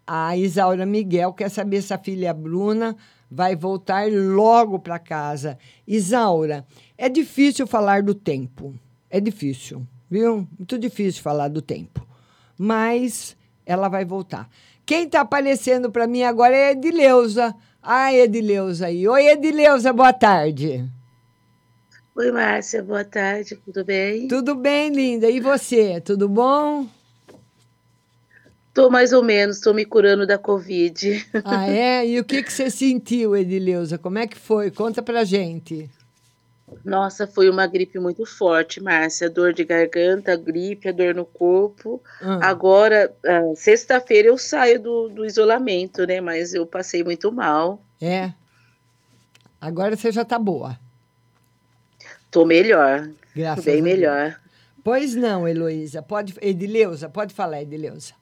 [0.07, 2.95] a Isaura Miguel quer saber se a filha Bruna
[3.31, 5.57] vai voltar logo para casa.
[5.87, 6.65] Isaura,
[6.97, 8.75] é difícil falar do tempo.
[9.09, 10.47] É difícil, viu?
[10.59, 12.05] Muito difícil falar do tempo.
[12.57, 14.49] Mas ela vai voltar.
[14.85, 17.55] Quem está aparecendo para mim agora é a Edileuza.
[17.81, 19.07] Ai, Edileuza aí.
[19.07, 20.85] Oi, Edileuza, boa tarde.
[22.13, 24.27] Oi, Márcia, boa tarde, tudo bem?
[24.27, 25.29] Tudo bem, linda.
[25.29, 26.85] E você, tudo bom?
[28.73, 31.25] Tô mais ou menos, tô me curando da Covid.
[31.43, 32.07] Ah, é?
[32.07, 33.97] E o que, que você sentiu, Edileuza?
[33.97, 34.71] Como é que foi?
[34.71, 35.89] Conta pra gente.
[36.85, 39.29] Nossa, foi uma gripe muito forte, Márcia.
[39.29, 42.01] Dor de garganta, gripe, dor no corpo.
[42.21, 42.39] Ah.
[42.49, 46.21] Agora, ah, sexta-feira eu saio do, do isolamento, né?
[46.21, 47.81] Mas eu passei muito mal.
[48.01, 48.31] É.
[49.59, 50.79] Agora você já tá boa.
[52.31, 53.09] Tô melhor.
[53.35, 53.95] Graças bem a Deus.
[53.95, 54.39] melhor.
[54.83, 56.01] Pois não, Heloísa.
[56.01, 58.13] Pode, Edileuza, pode falar, Edileuza.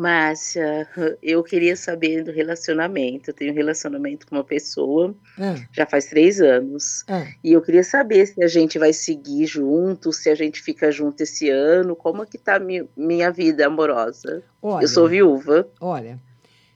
[0.00, 0.88] Márcia,
[1.22, 3.30] eu queria saber do relacionamento.
[3.30, 7.04] Eu tenho um relacionamento com uma pessoa Ah, já faz três anos.
[7.08, 7.26] ah.
[7.44, 11.22] E eu queria saber se a gente vai seguir junto, se a gente fica junto
[11.22, 14.42] esse ano, como é que tá mi- minha vida amorosa?
[14.62, 14.84] Olha.
[14.84, 15.68] Eu sou viúva.
[15.80, 16.18] Olha,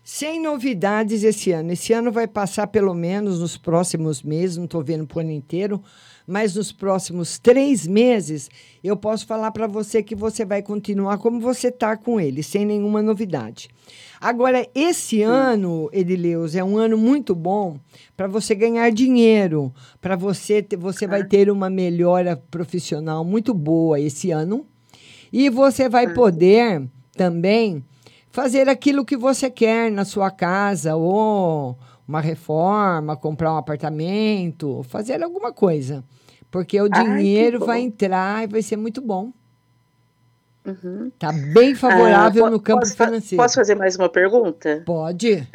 [0.06, 1.72] Sem novidades esse ano.
[1.72, 5.82] Esse ano vai passar pelo menos nos próximos meses, não estou vendo o ano inteiro,
[6.26, 8.50] mas nos próximos três meses
[8.82, 12.66] eu posso falar para você que você vai continuar como você está com ele, sem
[12.66, 13.70] nenhuma novidade.
[14.20, 17.78] Agora, esse ano, Edileus, é um ano muito bom
[18.14, 23.98] para você ganhar dinheiro, para você ter, você vai ter uma melhora profissional muito boa
[23.98, 24.66] esse ano.
[25.32, 26.86] E você vai poder
[27.16, 27.82] também
[28.34, 35.22] fazer aquilo que você quer na sua casa, ou uma reforma, comprar um apartamento, fazer
[35.22, 36.04] alguma coisa.
[36.50, 39.32] Porque o Ai, dinheiro vai entrar e vai ser muito bom.
[40.66, 41.12] Uhum.
[41.18, 43.36] Tá bem favorável Ah, no campo posso financeiro.
[43.36, 44.82] Posso fazer mais uma pergunta?
[44.84, 45.48] Pode.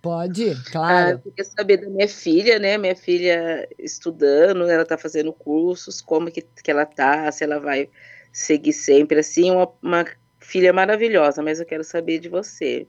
[0.00, 1.10] Pode, Ah, claro.
[1.10, 2.78] eu queria saber da minha filha, né?
[2.78, 7.88] Minha filha estudando, ela tá fazendo cursos, como que, que ela tá, se ela vai
[8.32, 10.04] seguir sempre assim, uma, uma
[10.44, 12.86] filha maravilhosa, mas eu quero saber de você.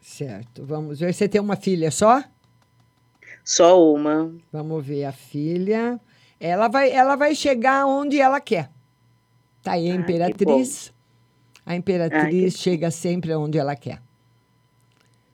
[0.00, 0.64] Certo.
[0.64, 1.12] Vamos ver.
[1.14, 2.22] Você tem uma filha só?
[3.44, 4.34] Só uma.
[4.52, 6.00] Vamos ver a filha.
[6.40, 8.70] Ela vai, ela vai chegar onde ela quer.
[9.62, 10.92] Tá aí a Ah, imperatriz.
[11.64, 14.00] A imperatriz Ai, chega sempre onde ela quer.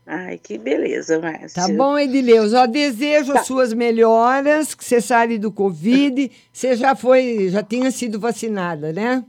[0.07, 1.67] Ai, que beleza, Márcia.
[1.67, 2.53] Tá bom, Edileus?
[2.53, 6.31] Ó, desejo as suas melhoras, que você saia do Covid.
[6.53, 9.25] Você já foi, já tinha sido vacinada, né?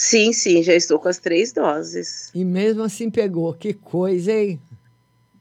[0.00, 2.30] Sim, sim, já estou com as três doses.
[2.32, 3.52] E mesmo assim pegou.
[3.52, 4.60] Que coisa, hein?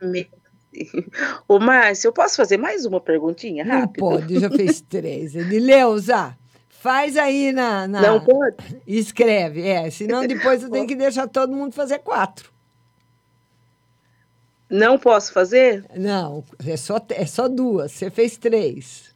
[0.01, 0.27] Me-
[1.47, 3.99] Ô, Márcia, eu posso fazer mais uma perguntinha Não rápido?
[3.99, 5.35] pode, já fez três.
[5.35, 6.35] Edileuza,
[6.69, 8.57] faz aí na, na- Não pode?
[8.87, 9.91] Escreve, é.
[9.91, 12.51] Senão depois eu tenho que deixar todo mundo fazer quatro.
[14.67, 15.85] Não posso fazer?
[15.95, 17.91] Não, é só, é só duas.
[17.91, 19.15] Você fez três.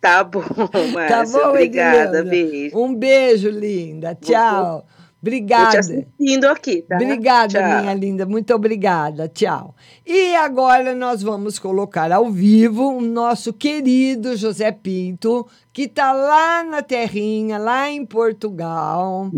[0.00, 0.40] Tá bom,
[0.72, 1.38] Tá Márcia.
[1.38, 2.78] bom, obrigada, beijo.
[2.78, 4.14] Um beijo, linda.
[4.14, 4.80] Tchau.
[4.80, 5.78] Tô te Obrigada.
[5.80, 6.94] assistindo aqui, tá?
[6.96, 7.80] Obrigada, Tchau.
[7.82, 8.24] minha linda.
[8.24, 9.28] Muito obrigada.
[9.28, 9.74] Tchau.
[10.06, 16.64] E agora nós vamos colocar ao vivo o nosso querido José Pinto, que está lá
[16.64, 19.30] na terrinha, lá em Portugal.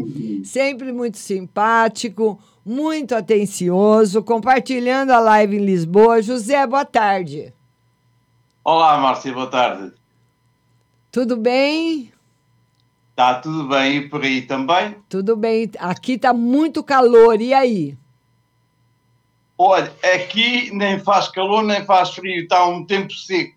[0.45, 6.23] Sempre muito simpático, muito atencioso, compartilhando a live em Lisboa.
[6.23, 7.53] José, boa tarde.
[8.63, 9.93] Olá, Márcia, boa tarde.
[11.13, 12.11] Tudo bem?
[13.11, 14.97] Está tudo bem e por aí também?
[15.11, 15.71] Tudo bem.
[15.79, 17.39] Aqui está muito calor.
[17.39, 17.99] E aí?
[19.59, 23.55] Olha, aqui nem faz calor nem faz frio, está um tempo seco.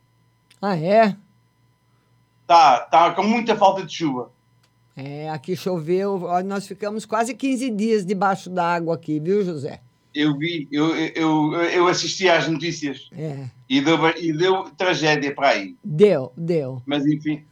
[0.62, 1.16] Ah, é?
[2.42, 4.30] Está, está com muita falta de chuva.
[4.94, 6.28] É, aqui choveu.
[6.44, 9.80] Nós ficamos quase 15 dias debaixo d'água aqui, viu, José?
[10.16, 13.50] Eu vi, eu, eu, eu assisti às notícias É.
[13.70, 15.76] e deu, e deu tragédia para aí.
[15.84, 16.82] Deu, deu.
[16.86, 17.44] Mas enfim,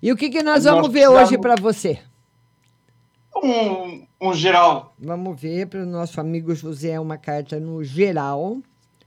[0.00, 1.98] E o que, que nós Nós vamos ver hoje para você?
[3.42, 4.94] um, um geral.
[4.98, 8.58] Vamos ver para o nosso amigo José uma carta no geral.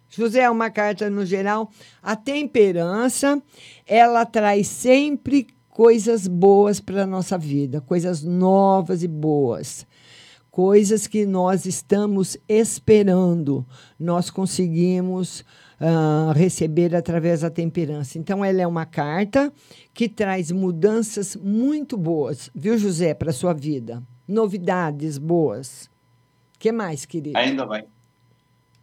[0.09, 1.71] José, uma carta no geral.
[2.01, 3.41] A temperança,
[3.87, 9.87] ela traz sempre coisas boas para a nossa vida, coisas novas e boas.
[10.53, 13.65] Coisas que nós estamos esperando,
[13.99, 15.43] nós conseguimos
[15.81, 18.19] ah, receber através da temperança.
[18.19, 19.51] Então, ela é uma carta
[19.95, 24.03] que traz mudanças muito boas, viu, José, para a sua vida?
[24.27, 25.89] Novidades boas.
[26.55, 27.35] O que mais, querido?
[27.35, 27.85] Ainda bem.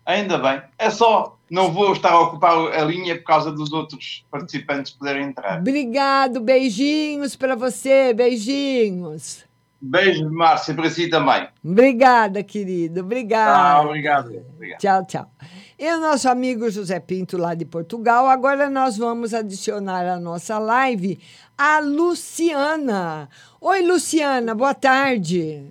[0.04, 0.60] Ainda bem.
[0.76, 5.26] É só, não vou estar a ocupar a linha por causa dos outros participantes poderem
[5.26, 5.60] entrar.
[5.60, 9.48] Obrigado, beijinhos para você, beijinhos.
[9.82, 11.48] Beijo, Márcia, para si também.
[11.64, 13.78] Obrigada, querido, obrigada.
[13.78, 14.26] Ah, obrigado.
[14.54, 14.78] obrigado.
[14.78, 15.30] Tchau, tchau.
[15.78, 18.28] E o nosso amigo José Pinto, lá de Portugal.
[18.28, 21.18] Agora nós vamos adicionar à nossa live
[21.56, 23.30] a Luciana.
[23.58, 25.64] Oi, Luciana, boa tarde.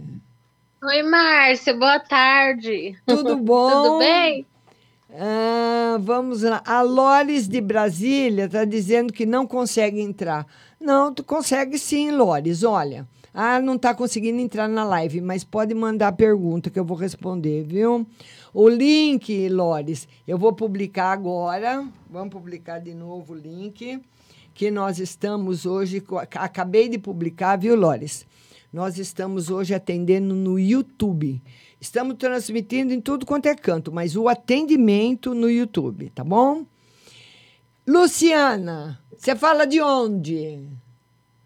[0.84, 2.98] Oi, Márcia, boa tarde.
[3.06, 3.70] Tudo bom?
[3.70, 4.48] Tudo bem?
[5.14, 6.64] Ah, vamos lá.
[6.66, 10.48] A Lores de Brasília está dizendo que não consegue entrar.
[10.80, 12.64] Não, tu consegue sim, Lores.
[12.64, 13.08] Olha.
[13.34, 17.64] Ah, não está conseguindo entrar na live, mas pode mandar pergunta que eu vou responder,
[17.64, 18.06] viu?
[18.54, 21.88] O link, Lores, eu vou publicar agora.
[22.10, 24.02] Vamos publicar de novo o link
[24.54, 26.04] que nós estamos hoje.
[26.36, 28.26] Acabei de publicar, viu, Lores?
[28.74, 31.42] Nós estamos hoje atendendo no YouTube.
[31.80, 36.66] Estamos transmitindo em tudo quanto é canto, mas o atendimento no YouTube, tá bom?
[37.88, 40.60] Luciana, você fala de onde?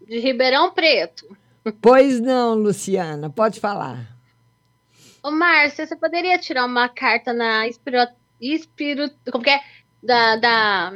[0.06, 1.36] De Ribeirão Preto.
[1.80, 4.06] Pois não, Luciana, pode falar.
[5.22, 7.96] Ô, Márcia, você poderia tirar uma carta na espiro...
[8.40, 9.10] espiro...
[9.30, 9.60] Como que é?
[10.02, 10.92] Da, da,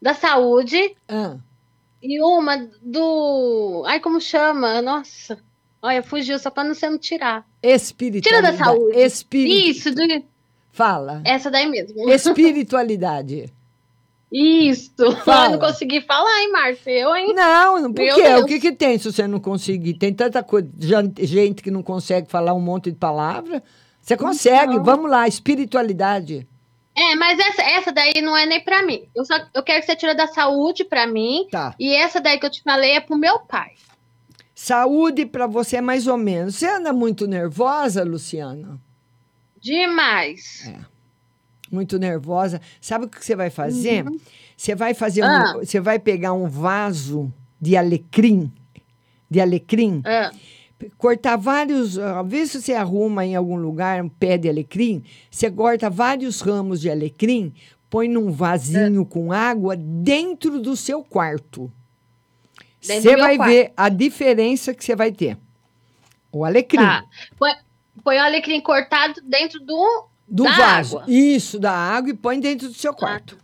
[0.00, 1.36] da saúde Ah,
[2.02, 3.84] e uma do...
[3.86, 4.80] Ai, como chama?
[4.80, 5.38] Nossa.
[5.82, 7.46] Olha, fugiu só para não ser não tirar.
[7.62, 8.22] espiritualidade.
[8.22, 8.98] Tira da saúde.
[8.98, 9.70] Espírito.
[9.70, 10.02] Isso, do...
[10.70, 11.20] Fala.
[11.24, 12.08] Essa daí mesmo.
[12.10, 13.52] Espiritualidade.
[14.38, 15.12] Isso.
[15.24, 15.46] Fala.
[15.46, 16.90] Eu não consegui falar, hein, Márcia?
[16.90, 17.32] Eu, hein?
[17.34, 18.22] Não, não, por Meu quê?
[18.22, 18.42] Deus.
[18.42, 19.94] O que, que tem se você não conseguir?
[19.94, 20.68] Tem tanta coisa,
[21.18, 23.62] gente que não consegue falar um monte de palavra.
[24.00, 24.84] Você consegue, Não.
[24.84, 26.46] vamos lá, espiritualidade.
[26.94, 29.08] É, mas essa, essa daí não é nem pra mim.
[29.14, 31.46] Eu, só, eu quero que você tire da saúde pra mim.
[31.50, 31.74] Tá.
[31.78, 33.72] E essa daí que eu te falei é pro meu pai.
[34.54, 36.56] Saúde para você é mais ou menos.
[36.56, 38.80] Você anda muito nervosa, Luciana?
[39.60, 40.70] Demais.
[41.70, 42.60] Muito nervosa.
[42.80, 44.06] Sabe o que você vai fazer?
[44.06, 44.18] Uhum.
[44.56, 45.52] Você vai fazer um- Ah.
[45.58, 48.50] você vai pegar um vaso de alecrim,
[49.30, 50.30] de alecrim, Ah.
[50.96, 55.50] cortar vários, ah, vê se você arruma em algum lugar um pé de alecrim, você
[55.50, 57.52] corta vários ramos de alecrim,
[57.90, 59.06] põe num vasinho Ah.
[59.12, 61.70] com água dentro do seu quarto.
[62.80, 63.50] Você vai quarto.
[63.50, 65.36] ver a diferença que você vai ter.
[66.30, 66.78] O alecrim.
[66.82, 67.04] Tá.
[67.38, 67.52] Põe,
[68.04, 70.98] põe o alecrim cortado dentro do, Do da vaso.
[70.98, 71.12] água.
[71.12, 73.38] Isso, da água e põe dentro do seu quarto.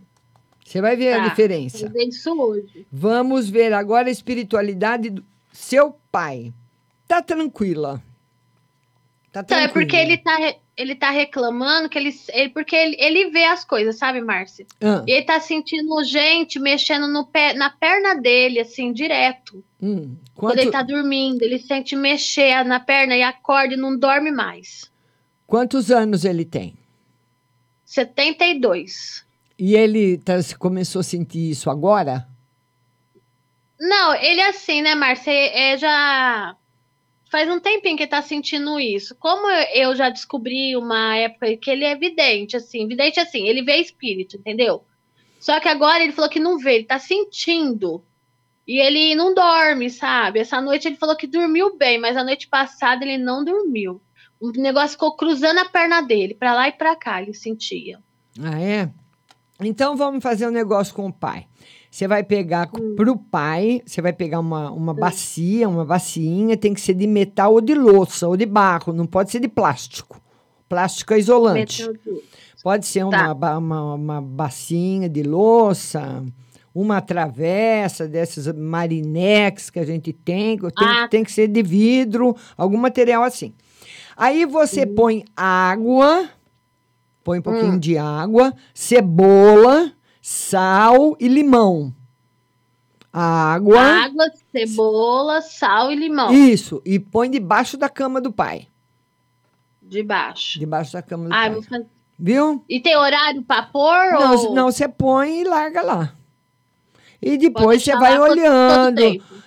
[0.65, 1.27] Você vai ver a Tá.
[1.29, 1.77] diferença.
[1.79, 2.87] Vou fazer isso hoje.
[2.91, 6.51] Vamos ver agora a espiritualidade do seu pai.
[7.07, 8.01] Tá tranquila.
[9.31, 9.71] Tá Então, é tranquila.
[9.85, 13.97] porque ele tá, ele tá reclamando que ele, ele- porque ele, ele vê as coisas,
[13.97, 14.65] sabe, Márcia?
[14.81, 15.03] Ah.
[15.07, 19.63] E ele tá sentindo gente mexendo no pé, na perna dele, assim, direto.
[19.81, 23.97] Hum, Quando quanto- ele tá dormindo, ele sente mexer na perna e acorda e não
[23.97, 24.91] dorme mais.
[25.53, 26.75] Quantos anos ele tem?
[27.85, 29.23] 72.
[29.59, 32.27] E ele tá, começou a sentir isso agora?
[33.79, 35.31] Não, ele é assim, né, Márcia?
[35.31, 36.55] É, já
[37.29, 39.15] faz um tempinho que ele tá sentindo isso.
[39.19, 43.61] Como eu, eu já descobri uma época que ele é vidente, assim, vidente assim, ele
[43.61, 44.83] vê espírito, entendeu?
[45.39, 48.03] Só que agora ele falou que não vê, ele tá sentindo.
[48.67, 50.39] E ele não dorme, sabe?
[50.39, 54.01] Essa noite ele falou que dormiu bem, mas a noite passada ele não dormiu.
[54.43, 57.99] O negócio ficou cruzando a perna dele, pra lá e pra cá, ele sentia.
[58.41, 58.89] Ah, é?
[59.61, 61.45] Então vamos fazer um negócio com o pai.
[61.89, 62.93] Você vai pegar Hum.
[62.95, 67.53] pro pai, você vai pegar uma, uma bacia, uma bacinha, tem que ser de metal
[67.53, 70.19] ou de louça ou de barro, não pode ser de plástico.
[70.67, 71.87] Plástico é isolante.
[72.63, 73.57] Pode ser uma, Tá.
[73.57, 76.23] uma, uma bacinha de louça,
[76.73, 81.07] uma travessa dessas marinex que a gente tem, tem, Ah.
[81.07, 83.53] tem que ser de vidro, algum material assim.
[84.15, 84.95] Aí você Uhum.
[84.95, 86.29] põe água,
[87.23, 87.79] põe um pouquinho Hum.
[87.79, 89.91] de água, cebola,
[90.21, 91.93] sal e limão.
[93.11, 93.79] Água.
[93.79, 96.31] Água, cebola, sal e limão.
[96.33, 98.67] Isso, e põe debaixo da cama do pai.
[99.81, 100.59] Debaixo.
[100.59, 101.61] Debaixo da cama do Ai, pai.
[101.61, 101.85] fazer-
[102.17, 102.63] Viu?
[102.69, 104.11] E tem horário pra pôr?
[104.13, 104.55] Não, ou...
[104.55, 106.13] não, você põe e larga lá.
[107.21, 109.01] E depois você vai olhando.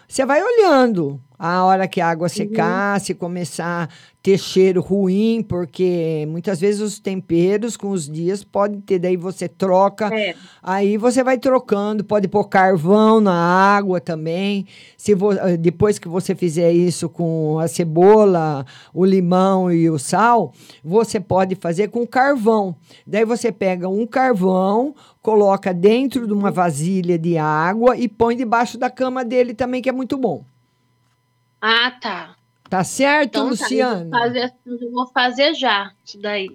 [0.08, 1.20] Você vai olhando.
[1.38, 2.10] A hora que a Uhum.
[2.12, 3.88] água secar, se começar a
[4.22, 9.46] ter cheiro ruim, porque muitas vezes os temperos com os dias podem ter, daí você
[9.48, 10.08] troca.
[10.12, 10.34] É.
[10.62, 14.66] Aí você vai trocando, pode pôr carvão na água também.
[14.96, 19.98] Se vo- eh, depois que você fizer isso com a cebola, o limão e o
[19.98, 22.74] sal, você pode fazer com carvão.
[23.06, 28.76] Daí você pega um carvão, coloca dentro de uma vasilha de água e põe debaixo
[28.76, 30.42] da cama dele também, que é muito bom.
[31.60, 32.36] Ah, tá.
[32.68, 34.10] Tá certo, Então, tá, eu Luciana?
[34.10, 36.48] vou fazer, eu vou fazer já isso daí.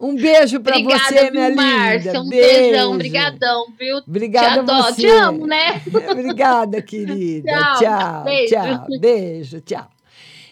[0.00, 2.10] Um beijo pra Obrigada, você, minha Márcia?
[2.12, 2.22] linda.
[2.22, 2.48] Um Beijo.
[2.60, 3.98] beijão, brigadão, viu?
[3.98, 5.00] Obrigada Te adoro, você.
[5.02, 5.80] te amo, né?
[6.10, 7.52] Obrigada, querida.
[7.78, 8.54] Tchau, tchau, beijo.
[8.54, 8.86] tchau.
[8.98, 9.88] Beijo, tchau.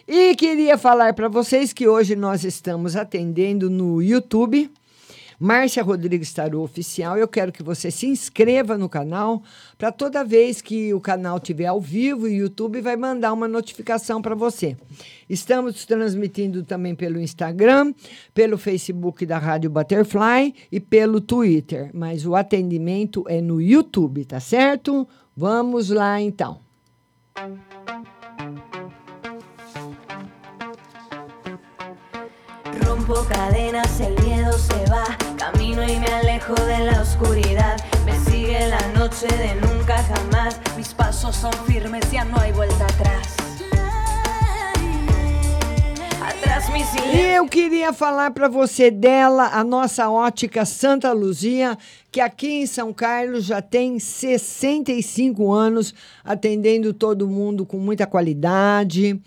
[0.07, 4.71] E queria falar para vocês que hoje nós estamos atendendo no YouTube.
[5.41, 7.17] Márcia Rodrigues Tarô Oficial.
[7.17, 9.41] Eu quero que você se inscreva no canal
[9.75, 14.21] para toda vez que o canal estiver ao vivo, o YouTube vai mandar uma notificação
[14.21, 14.77] para você.
[15.27, 17.91] Estamos transmitindo também pelo Instagram,
[18.35, 21.89] pelo Facebook da Rádio Butterfly e pelo Twitter.
[21.91, 25.07] Mas o atendimento é no YouTube, tá certo?
[25.35, 26.59] Vamos lá então.
[32.85, 35.30] Rompo cadenas, el miedo se va.
[35.41, 37.75] Camino y me alejo de la oscuridad.
[38.05, 40.59] Me sigue la noche de nunca jamás.
[40.77, 43.41] Mis pasos son firmes, ya no hay vuelta atrás.
[47.11, 51.77] Eu queria falar para você dela, a nossa ótica Santa Luzia,
[52.11, 59.19] que aqui em São Carlos já tem 65 anos, atendendo todo mundo com muita qualidade,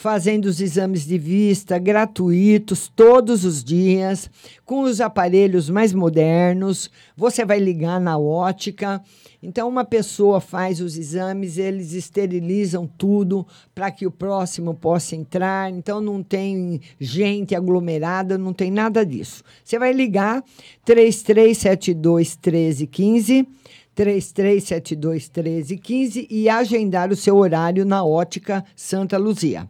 [0.00, 4.30] fazendo os exames de vista gratuitos todos os dias,
[4.64, 6.90] com os aparelhos mais modernos.
[7.14, 9.02] Você vai ligar na ótica.
[9.42, 15.70] Então, uma pessoa faz os exames, eles esterilizam tudo para que o próximo possa entrar.
[15.70, 19.44] Então, não tem gente aglomerada, não tem nada disso.
[19.62, 20.42] Você vai ligar
[20.82, 23.46] 3372 1315.
[23.94, 29.68] 3372 1315 e agendar o seu horário na Ótica Santa Luzia.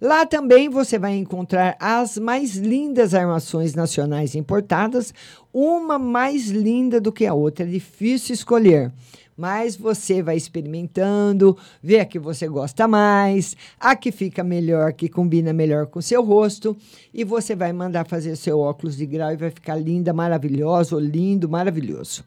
[0.00, 5.12] Lá também você vai encontrar as mais lindas armações nacionais importadas,
[5.52, 8.92] uma mais linda do que a outra, é difícil escolher.
[9.36, 15.08] Mas você vai experimentando, vê a que você gosta mais, a que fica melhor, que
[15.08, 16.76] combina melhor com o seu rosto,
[17.12, 21.48] e você vai mandar fazer seu óculos de grau e vai ficar linda, maravilhosa, lindo,
[21.48, 22.24] maravilhoso.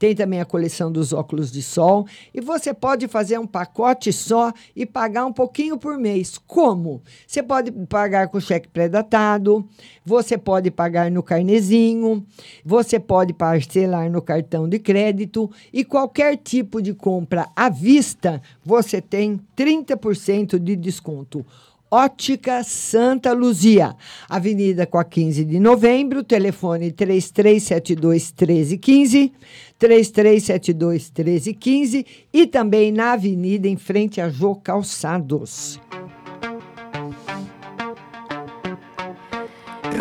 [0.00, 2.06] Tem também a coleção dos óculos de sol.
[2.32, 6.38] E você pode fazer um pacote só e pagar um pouquinho por mês.
[6.38, 7.02] Como?
[7.26, 9.62] Você pode pagar com cheque pré-datado,
[10.02, 12.24] você pode pagar no carnezinho,
[12.64, 19.02] você pode parcelar no cartão de crédito e qualquer tipo de compra à vista, você
[19.02, 21.44] tem 30% de desconto.
[21.92, 23.96] Ótica Santa Luzia,
[24.28, 29.32] Avenida com a 15 de novembro, telefone 3372 1315,
[29.76, 35.80] 3372 1315 e também na avenida em frente a Jô Calçados.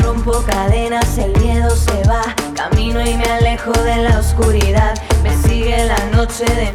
[0.03, 2.35] Rompo cadenas, el miedo se va.
[2.53, 5.08] Camino y me alejo de la oscuridad.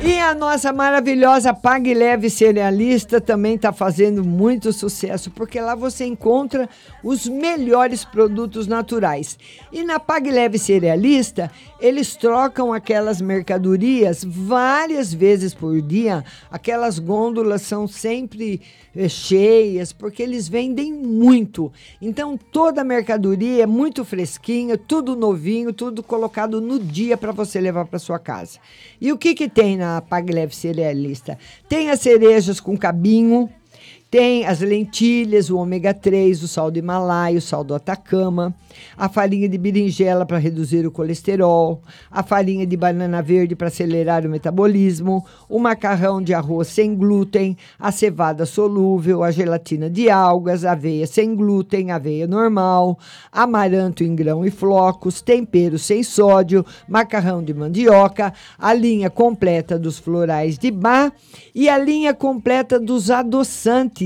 [0.02, 6.04] E a nossa maravilhosa Pague Leve Cerealista também está fazendo muito sucesso, porque lá você
[6.04, 6.68] encontra
[7.02, 9.38] os melhores produtos naturais.
[9.72, 16.24] E na Pague Leve Cerealista, eles trocam aquelas mercadorias várias vezes por dia.
[16.50, 18.60] Aquelas gôndolas são sempre
[18.94, 21.72] eh, cheias, porque eles vendem muito.
[22.00, 27.60] Então, toda a mercadoria é muito fresquinha, tudo novinho, tudo colocado no dia para você
[27.60, 28.33] levar para sua casa.
[29.00, 31.38] E o que, que tem na Pagleve Cerealista?
[31.68, 33.48] Tem as cerejas com cabinho,
[34.14, 38.54] tem as lentilhas, o ômega 3, o sal do Himalaia, o sal do Atacama,
[38.96, 44.24] a farinha de berinjela para reduzir o colesterol, a farinha de banana verde para acelerar
[44.24, 50.64] o metabolismo, o macarrão de arroz sem glúten, a cevada solúvel, a gelatina de algas,
[50.64, 52.96] aveia sem glúten, aveia normal,
[53.32, 59.98] amaranto em grão e flocos, tempero sem sódio, macarrão de mandioca, a linha completa dos
[59.98, 61.12] florais de bar
[61.52, 64.03] e a linha completa dos adoçantes,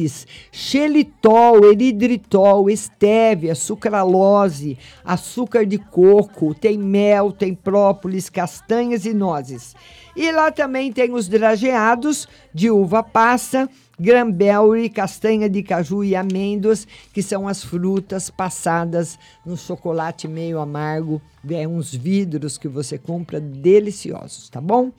[0.53, 9.75] xelitol, eridritol, estévia, sucralose, açúcar de coco, tem mel, tem própolis, castanhas e nozes.
[10.17, 13.69] E lá também tem os drageados de uva passa,
[14.01, 21.21] Granberry, castanha de caju e amêndoas, que são as frutas passadas no chocolate meio amargo.
[21.51, 24.93] É uns vidros que você compra deliciosos, tá bom?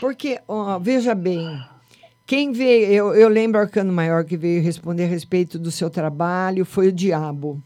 [0.00, 1.60] Porque, ó, veja bem,
[2.24, 2.86] quem veio.
[2.86, 6.88] Eu, eu lembro o Arcano Maior que veio responder a respeito do seu trabalho foi
[6.88, 7.60] o diabo.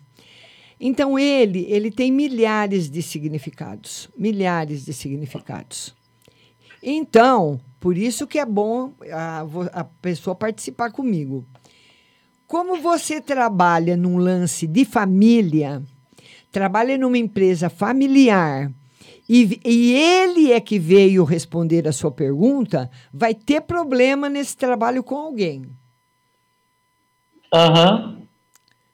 [0.81, 4.09] Então, ele, ele tem milhares de significados.
[4.17, 5.95] Milhares de significados.
[6.83, 11.47] Então, por isso que é bom a, a pessoa participar comigo.
[12.47, 15.83] Como você trabalha num lance de família,
[16.55, 18.71] trabalha numa empresa familiar
[19.29, 25.03] e, e ele é que veio responder a sua pergunta, vai ter problema nesse trabalho
[25.03, 25.67] com alguém.
[27.53, 28.19] Aham.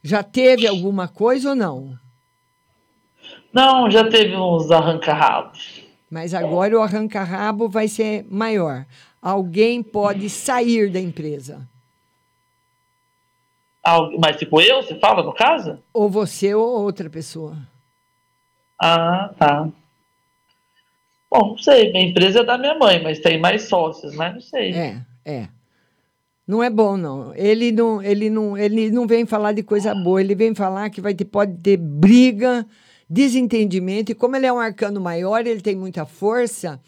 [0.02, 1.98] Já teve alguma coisa ou não?
[3.52, 5.82] Não, já teve uns arranca-rabos.
[6.10, 8.86] Mas agora o arranca-rabo vai ser maior.
[9.20, 11.68] Alguém pode sair da empresa.
[14.18, 15.78] Mas tipo eu, você fala no caso?
[15.92, 17.56] Ou você ou outra pessoa.
[18.80, 19.68] Ah, tá.
[21.30, 24.40] Bom, não sei, minha empresa é da minha mãe, mas tem mais sócios, mas não
[24.40, 24.72] sei.
[24.72, 25.48] É, é.
[26.46, 27.32] Não é bom, não.
[27.36, 31.00] Ele não, ele não, ele não vem falar de coisa boa, ele vem falar que
[31.00, 32.66] vai ter, pode ter briga,
[33.10, 36.80] desentendimento, e como ele é um arcano maior, ele tem muita força,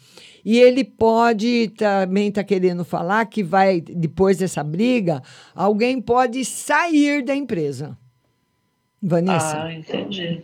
[0.45, 5.21] e ele pode também estar querendo falar que vai, depois dessa briga,
[5.53, 7.97] alguém pode sair da empresa.
[9.01, 10.41] Vanessa, Ah, entendi.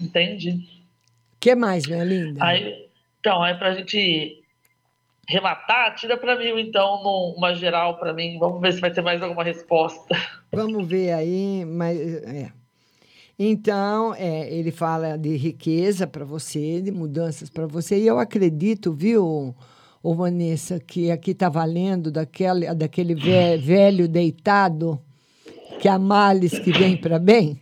[0.00, 0.50] Entendi.
[0.50, 2.42] o que mais, minha linda?
[2.42, 2.88] Aí,
[3.20, 4.42] então, aí pra gente
[5.28, 6.94] rematar, tira pra mim, então,
[7.36, 8.38] uma geral pra mim.
[8.38, 10.16] Vamos ver se vai ter mais alguma resposta.
[10.52, 12.50] Vamos ver aí, mas é.
[13.38, 18.92] Então, é, ele fala de riqueza para você, de mudanças para você, e eu acredito,
[18.92, 19.54] viu,
[20.02, 24.98] ô Vanessa, que aqui está valendo daquele, daquele ve- velho deitado,
[25.78, 27.60] que há males que vem para bem,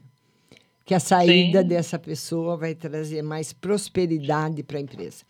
[0.85, 1.67] que a saída Sim.
[1.69, 5.25] dessa pessoa vai trazer mais prosperidade para a empresa.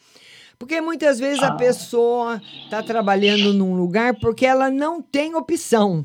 [0.58, 1.56] Porque muitas vezes a Ah.
[1.56, 6.04] pessoa está trabalhando num lugar porque ela não tem opção.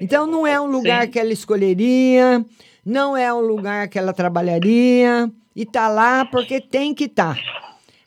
[0.00, 1.10] Então não é um lugar Sim.
[1.10, 2.44] que ela escolheria,
[2.88, 7.38] não é um lugar que ela trabalharia e tá lá porque tem que estar.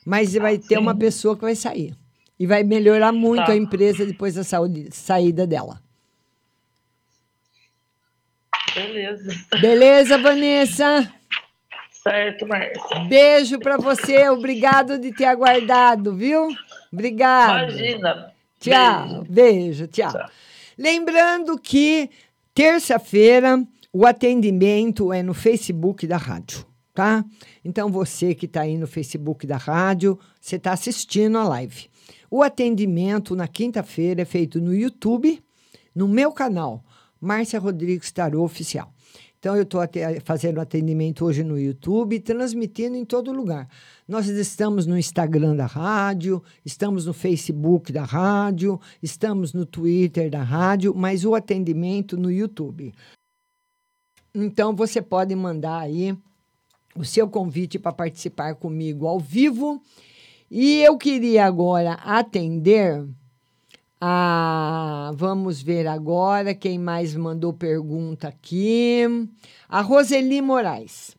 [0.04, 1.94] Mas vai ter uma pessoa que vai sair
[2.38, 3.52] e vai melhorar muito Tá.
[3.52, 5.80] a empresa depois da saúde- saída dela.
[8.74, 9.32] Beleza.
[9.60, 11.12] Beleza, Vanessa?
[11.90, 13.00] Certo, Márcia.
[13.08, 16.48] Beijo para você, obrigado de ter aguardado, viu?
[16.92, 17.70] Obrigado.
[17.70, 18.32] Imagina.
[18.58, 20.12] Tchau, beijo, tchau.
[20.76, 22.10] Lembrando que
[22.54, 26.64] terça-feira o atendimento é no Facebook da rádio,
[26.94, 27.24] tá?
[27.62, 31.90] Então você que está aí no Facebook da rádio, você está assistindo a live.
[32.30, 35.42] O atendimento na quinta-feira é feito no YouTube,
[35.94, 36.82] no meu canal,
[37.20, 38.90] Márcia Rodrigues Tarô Oficial.
[39.38, 39.80] Então, eu estou
[40.24, 43.68] fazendo atendimento hoje no YouTube transmitindo em todo lugar.
[44.06, 50.44] Nós estamos no Instagram da rádio, estamos no Facebook da rádio, estamos no Twitter da
[50.44, 52.94] rádio, mas o atendimento no YouTube.
[54.34, 56.16] Então, você pode mandar aí
[56.96, 59.82] o seu convite para participar comigo ao vivo.
[60.50, 63.06] E eu queria agora atender
[64.00, 65.12] a.
[65.14, 69.02] Vamos ver agora quem mais mandou pergunta aqui.
[69.68, 71.16] A Roseli Moraes.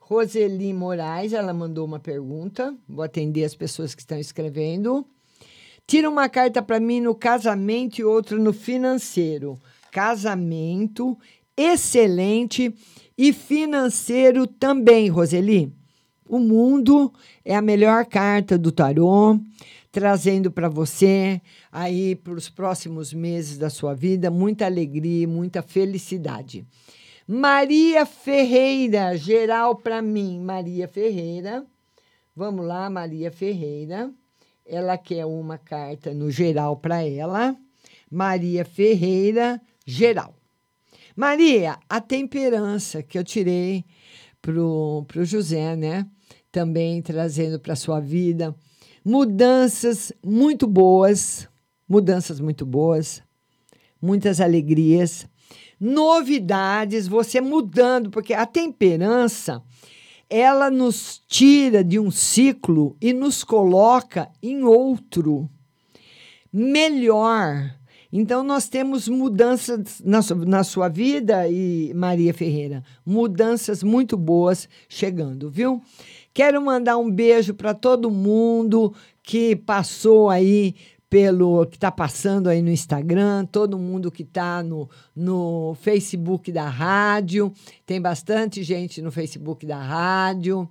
[0.00, 2.74] Roseli Moraes, ela mandou uma pergunta.
[2.88, 5.06] Vou atender as pessoas que estão escrevendo.
[5.86, 9.58] Tira uma carta para mim no casamento e outra no financeiro.
[9.90, 11.16] Casamento,
[11.56, 12.74] excelente.
[13.16, 15.72] E financeiro também, Roseli.
[16.26, 17.12] O mundo
[17.44, 19.38] é a melhor carta do tarô,
[19.90, 26.66] trazendo para você aí para os próximos meses da sua vida muita alegria, muita felicidade.
[27.28, 30.40] Maria Ferreira, geral para mim.
[30.40, 31.64] Maria Ferreira.
[32.34, 34.10] Vamos lá, Maria Ferreira.
[34.64, 37.56] Ela quer uma carta no geral para ela.
[38.10, 40.34] Maria Ferreira, geral.
[41.16, 43.84] Maria, a temperança que eu tirei
[44.40, 46.06] pro, pro José, né?
[46.50, 48.54] Também trazendo para sua vida
[49.04, 51.48] mudanças muito boas,
[51.88, 53.22] mudanças muito boas,
[54.00, 55.26] muitas alegrias,
[55.78, 59.62] novidades, você mudando, porque a temperança
[60.30, 65.50] ela nos tira de um ciclo e nos coloca em outro
[66.52, 67.74] melhor.
[68.12, 75.50] Então, nós temos mudanças na, na sua vida, e Maria Ferreira, mudanças muito boas chegando,
[75.50, 75.80] viu?
[76.34, 80.74] Quero mandar um beijo para todo mundo que passou aí
[81.08, 86.68] pelo que está passando aí no Instagram, todo mundo que está no, no Facebook da
[86.68, 87.52] rádio.
[87.84, 90.66] Tem bastante gente no Facebook da rádio.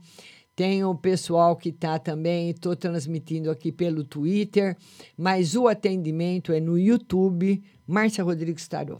[0.55, 4.77] Tem o pessoal que está também, estou transmitindo aqui pelo Twitter,
[5.17, 8.99] mas o atendimento é no YouTube, Márcia Rodrigues Tarô.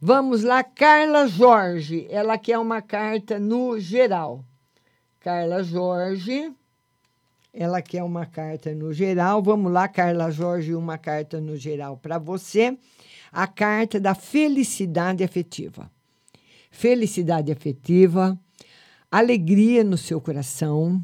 [0.00, 4.44] Vamos lá, Carla Jorge, ela quer uma carta no geral.
[5.20, 6.52] Carla Jorge,
[7.54, 9.42] ela quer uma carta no geral.
[9.42, 12.76] Vamos lá, Carla Jorge, uma carta no geral para você.
[13.32, 15.90] A carta da felicidade afetiva.
[16.70, 18.38] Felicidade afetiva,
[19.18, 21.00] alegria no seu coração,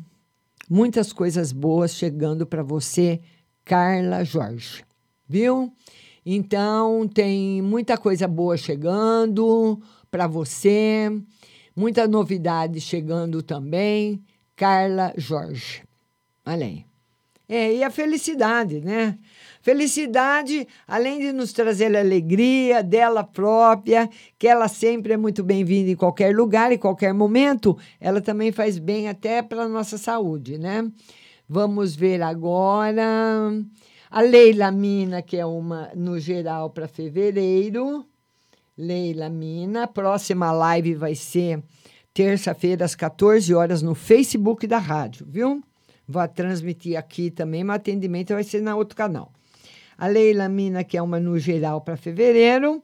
[0.68, 3.20] muitas coisas boas chegando para você,
[3.64, 4.84] Carla Jorge.
[5.28, 5.72] Viu?
[6.26, 9.80] Então, tem muita coisa boa chegando
[10.10, 11.08] para você,
[11.76, 14.20] muita novidade chegando também,
[14.56, 15.84] Carla Jorge.
[16.44, 16.84] Olha aí.
[17.48, 19.16] É, e a felicidade, né?
[19.62, 24.08] Felicidade, além de nos trazer alegria dela própria,
[24.38, 28.78] que ela sempre é muito bem-vinda em qualquer lugar, em qualquer momento, ela também faz
[28.78, 30.90] bem até para nossa saúde, né?
[31.46, 33.04] Vamos ver agora
[34.10, 38.06] a Leila Mina, que é uma no geral para fevereiro.
[38.78, 41.62] Leila Mina, próxima live vai ser
[42.14, 45.62] terça-feira às 14 horas no Facebook da rádio, viu?
[46.08, 49.30] Vou transmitir aqui também, mas atendimento vai ser na outro canal.
[50.00, 52.82] A Leila Mina, que é uma no geral para fevereiro.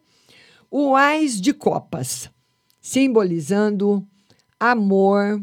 [0.71, 2.31] O Ais de Copas,
[2.79, 4.07] simbolizando
[4.61, 5.43] amor,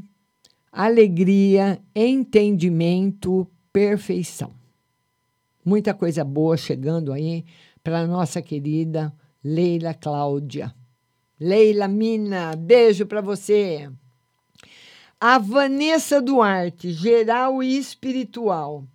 [0.71, 4.51] alegria, entendimento, perfeição.
[5.65, 7.43] Muita coisa boa chegando aí
[7.83, 9.11] para nossa querida
[9.43, 10.71] Leila Cláudia.
[11.39, 13.89] Leila Mina, beijo para você.
[15.19, 18.85] A Vanessa Duarte, geral e espiritual.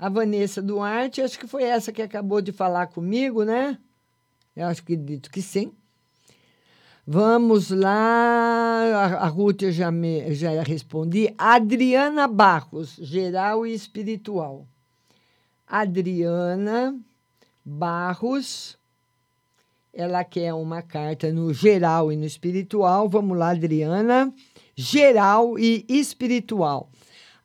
[0.00, 3.76] A Vanessa Duarte, acho que foi essa que acabou de falar comigo, né?
[4.56, 5.74] Eu acho que dito que sim.
[7.06, 9.18] Vamos lá.
[9.20, 11.34] A, Ruth eu já, me, já respondi.
[11.36, 14.66] Adriana Barros, geral e espiritual.
[15.66, 16.98] Adriana
[17.62, 18.78] Barros.
[19.92, 23.06] Ela quer uma carta no geral e no espiritual.
[23.06, 24.32] Vamos lá, Adriana.
[24.74, 26.90] Geral e espiritual.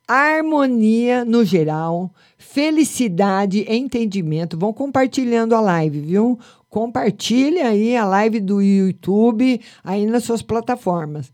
[0.07, 2.13] Harmonia no geral,
[2.55, 4.57] felicidade, entendimento.
[4.57, 6.39] Vão compartilhando a live, viu?
[6.69, 11.29] Compartilha aí a live do YouTube aí nas suas plataformas.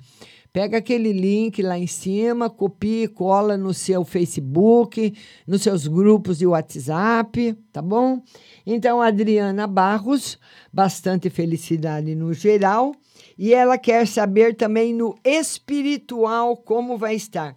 [0.51, 5.13] Pega aquele link lá em cima, copia e cola no seu Facebook,
[5.45, 8.23] nos seus grupos de WhatsApp, tá bom?
[8.65, 10.39] Então, Adriana Barros,
[10.73, 12.95] bastante felicidade no geral.
[13.37, 17.55] E ela quer saber também no espiritual como vai estar.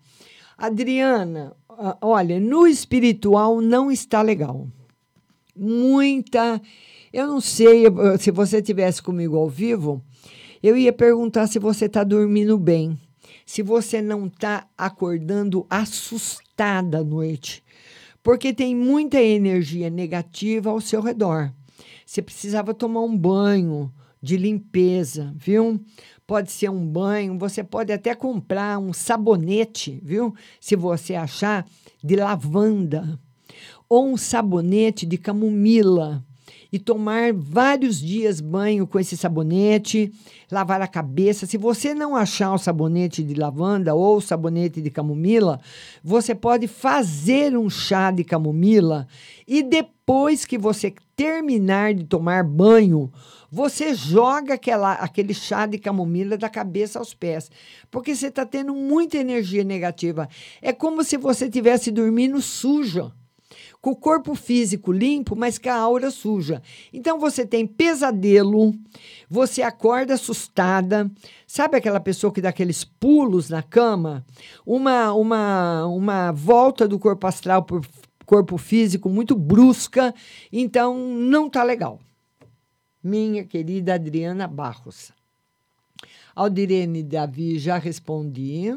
[0.56, 1.56] Adriana,
[2.00, 4.68] olha, no espiritual não está legal.
[5.56, 6.60] Muita.
[7.12, 7.84] Eu não sei,
[8.18, 10.02] se você tivesse comigo ao vivo,
[10.62, 12.98] eu ia perguntar se você está dormindo bem.
[13.46, 17.62] Se você não está acordando assustada à noite.
[18.22, 21.52] Porque tem muita energia negativa ao seu redor.
[22.06, 23.92] Você precisava tomar um banho
[24.22, 25.78] de limpeza, viu?
[26.26, 30.34] Pode ser um banho, você pode até comprar um sabonete, viu?
[30.58, 31.66] Se você achar
[32.02, 33.20] de lavanda
[33.88, 36.24] ou um sabonete de camomila
[36.72, 40.10] e tomar vários dias banho com esse sabonete,
[40.50, 41.46] lavar a cabeça.
[41.46, 45.60] Se você não achar o sabonete de lavanda ou o sabonete de camomila,
[46.02, 49.06] você pode fazer um chá de camomila
[49.46, 53.12] e depois que você terminar de tomar banho,
[53.54, 57.48] você joga aquela, aquele chá de camomila da cabeça aos pés,
[57.88, 60.28] porque você está tendo muita energia negativa.
[60.60, 63.12] É como se você estivesse dormindo suja
[63.80, 66.60] com o corpo físico limpo, mas com a aura suja.
[66.92, 68.74] Então você tem pesadelo,
[69.30, 71.08] você acorda assustada,
[71.46, 74.26] sabe aquela pessoa que dá aqueles pulos na cama?
[74.66, 77.86] Uma uma uma volta do corpo astral por
[78.26, 80.12] corpo físico muito brusca,
[80.52, 82.00] então não tá legal.
[83.04, 85.12] Minha querida Adriana Barros.
[86.34, 88.74] Aldirene Davi, já respondi.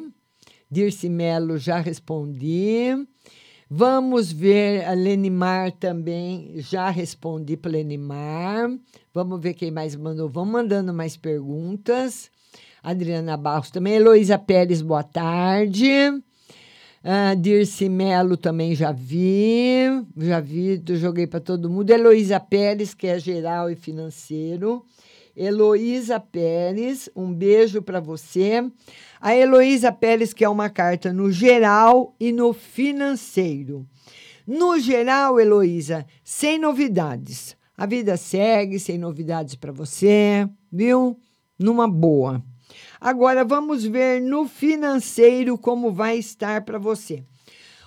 [0.69, 3.07] Dirce Melo, já respondi.
[3.69, 6.55] Vamos ver a Lenimar também.
[6.57, 8.69] Já respondi para Lenimar.
[9.13, 10.27] Vamos ver quem mais mandou.
[10.27, 12.29] Vamos mandando mais perguntas.
[12.83, 13.93] Adriana Barros também.
[13.93, 16.21] Heloísa Pérez, boa tarde.
[17.09, 19.85] Ah, Dirce Melo também já vi.
[20.17, 21.89] Já vi, joguei para todo mundo.
[21.89, 24.83] Heloísa Pérez, que é geral e financeiro.
[25.33, 28.61] Heloísa Pérez, um beijo para você.
[29.21, 33.87] A Heloísa Pérez, que é uma carta no geral e no financeiro.
[34.45, 37.55] No geral, Heloísa, sem novidades.
[37.77, 41.17] A vida segue sem novidades para você, viu?
[41.57, 42.43] Numa boa.
[42.99, 47.23] Agora vamos ver no financeiro como vai estar para você.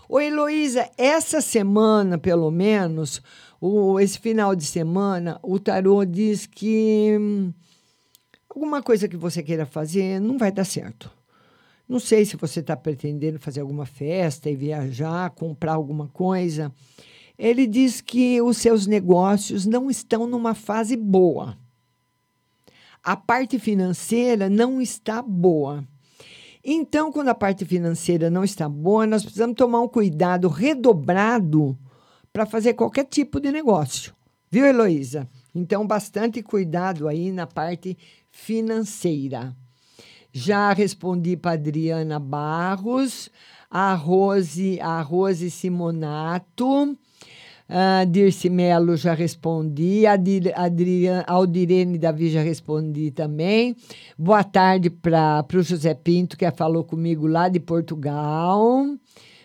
[0.09, 3.23] Ô Heloísa, essa semana, pelo menos,
[3.61, 7.53] o, esse final de semana, o tarô diz que hum,
[8.49, 11.11] alguma coisa que você queira fazer não vai dar certo.
[11.89, 16.73] Não sei se você está pretendendo fazer alguma festa e viajar, comprar alguma coisa.
[17.37, 21.57] Ele diz que os seus negócios não estão numa fase boa.
[23.03, 25.83] A parte financeira não está boa.
[26.63, 31.79] Então, quando a parte financeira não está boa, nós precisamos tomar um cuidado redobrado
[32.33, 34.15] para fazer qualquer tipo de negócio.
[34.51, 35.27] Viu, Heloísa?
[35.55, 37.97] Então, bastante cuidado aí na parte
[38.31, 39.57] financeira.
[40.33, 43.31] Já respondi para Adriana Barros,
[43.71, 46.97] a Rose, a Rose Simonato,
[47.73, 50.53] a Dirce Melo já respondi, a Dir-
[51.27, 53.77] Aldirene Davi já respondi também.
[54.19, 58.87] Boa tarde para o José Pinto, que falou comigo lá de Portugal.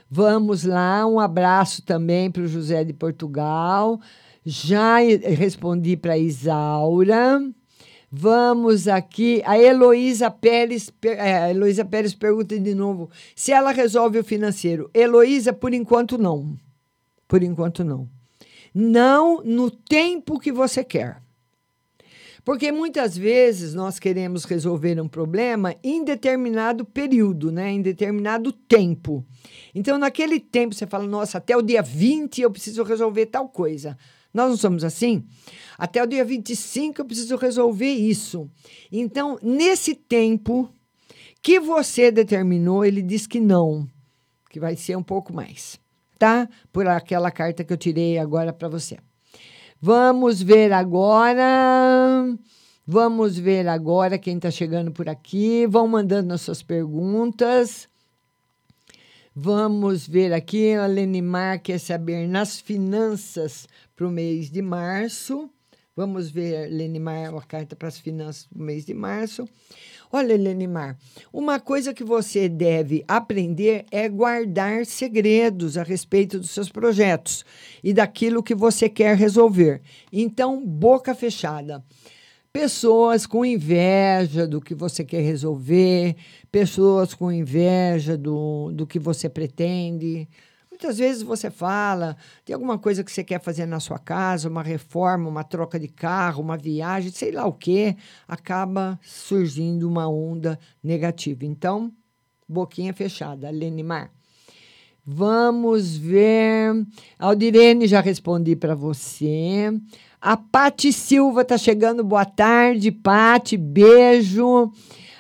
[0.10, 4.00] Vamos lá, um abraço também para o José de Portugal.
[4.44, 7.42] Já respondi para Isaura.
[8.12, 9.42] Vamos aqui.
[9.46, 14.90] A Heloísa Pérez, é, Heloísa Pérez pergunta de novo se ela resolve o financeiro.
[14.94, 16.56] Heloísa, por enquanto, não.
[17.28, 18.08] Por enquanto, não.
[18.78, 21.24] Não no tempo que você quer.
[22.44, 27.72] Porque muitas vezes nós queremos resolver um problema em determinado período, né?
[27.72, 29.26] em determinado tempo.
[29.74, 33.98] Então, naquele tempo, você fala: nossa, até o dia 20 eu preciso resolver tal coisa.
[34.32, 35.24] Nós não somos assim?
[35.78, 38.52] Até o dia 25 eu preciso resolver isso.
[38.92, 40.70] Então, nesse tempo
[41.42, 43.88] que você determinou, ele diz que não,
[44.50, 45.80] que vai ser um pouco mais,
[46.18, 46.48] tá?
[46.72, 48.98] Por aquela carta que eu tirei agora para você.
[49.82, 52.28] Vamos ver agora.
[52.88, 55.66] Vamos ver agora quem está chegando por aqui.
[55.68, 57.88] Vão mandando as suas perguntas.
[59.36, 60.74] Vamos ver aqui.
[60.74, 65.50] A Lenimar quer saber nas finanças para o mês de março.
[65.96, 69.48] Vamos ver, Lenimar, a carta para as finanças do mês de março.
[70.12, 70.98] Olha, Lenimar,
[71.34, 77.44] uma coisa que você deve aprender é guardar segredos a respeito dos seus projetos
[77.84, 79.82] e daquilo que você quer resolver.
[80.12, 81.84] Então, boca fechada.
[82.54, 86.16] Pessoas com inveja do que você quer resolver,
[86.50, 90.26] pessoas com inveja do, do que você pretende.
[90.86, 94.62] Muitas vezes você fala, tem alguma coisa que você quer fazer na sua casa, uma
[94.62, 97.98] reforma, uma troca de carro, uma viagem, sei lá o quê,
[98.28, 101.44] acaba surgindo uma onda negativa.
[101.44, 101.92] Então,
[102.48, 104.12] boquinha fechada, Lenimar.
[105.04, 106.86] Vamos ver.
[107.18, 109.74] Aldirene, já respondi para você.
[110.22, 112.04] A Pati Silva está chegando.
[112.04, 113.58] Boa tarde, Pati.
[113.58, 114.72] Beijo.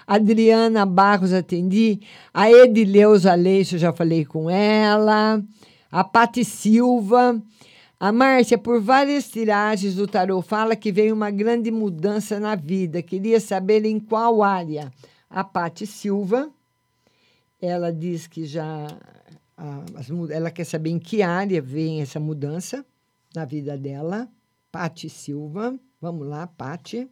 [0.07, 1.99] Adriana Barros, atendi.
[2.33, 5.43] A Edileuza Aleixo, já falei com ela.
[5.91, 7.41] A Pati Silva.
[7.99, 13.01] A Márcia, por várias tiragens do tarô, fala que veio uma grande mudança na vida.
[13.01, 14.91] Queria saber em qual área.
[15.29, 16.49] A Pati Silva.
[17.61, 18.87] Ela diz que já.
[20.29, 22.85] ela quer saber em que área vem essa mudança
[23.33, 24.27] na vida dela.
[24.71, 25.79] Pati Silva.
[25.99, 27.09] Vamos lá, Pati.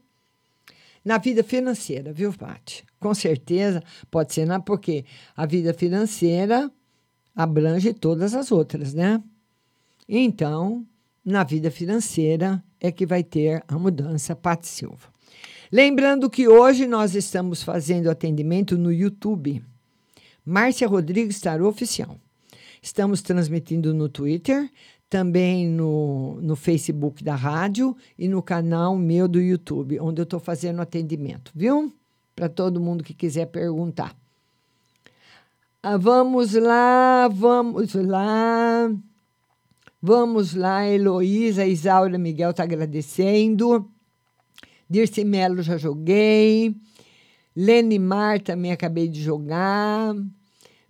[1.03, 2.85] Na vida financeira, viu, Pati?
[2.99, 5.03] Com certeza, pode ser na porque
[5.35, 6.71] a vida financeira
[7.35, 9.21] abrange todas as outras, né?
[10.07, 10.85] Então,
[11.25, 15.11] na vida financeira é que vai ter a mudança, Pati Silva.
[15.71, 19.63] Lembrando que hoje nós estamos fazendo atendimento no YouTube.
[20.45, 22.17] Márcia Rodrigues Tarô Oficial.
[22.81, 24.69] Estamos transmitindo no Twitter,
[25.14, 30.40] também no, no Facebook da rádio e no canal meu do YouTube, onde eu estou
[30.40, 31.94] fazendo atendimento, viu?
[32.35, 34.15] Para todo mundo que quiser perguntar.
[35.84, 38.91] Ah, vamos lá, vamos lá.
[40.02, 43.88] Vamos lá, Heloísa, Isaura Miguel está agradecendo.
[44.90, 46.76] Dirce Melo já joguei.
[47.56, 50.15] Lene Mar também acabei de jogar.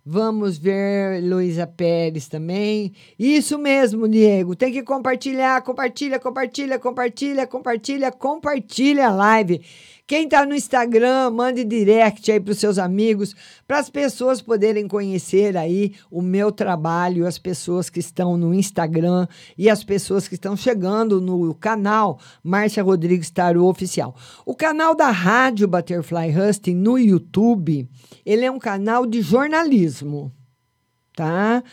[0.06, 2.92] Vamos ver Luísa Pérez também.
[3.18, 4.54] Isso mesmo, Diego.
[4.54, 9.64] Tem que compartilhar, compartilha, compartilha, compartilha, compartilha, compartilha a live.
[10.06, 13.34] Quem está no Instagram, mande direct aí para os seus amigos,
[13.66, 19.26] para as pessoas poderem conhecer aí o meu trabalho, as pessoas que estão no Instagram
[19.56, 24.14] e as pessoas que estão chegando no canal Márcia Rodrigues Tarô Oficial.
[24.44, 27.88] O canal da Rádio Butterfly Husting no YouTube,
[28.26, 30.30] ele é um canal de jornalismo,
[31.16, 31.64] tá?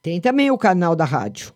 [0.00, 1.52] Tem também o canal da rádio.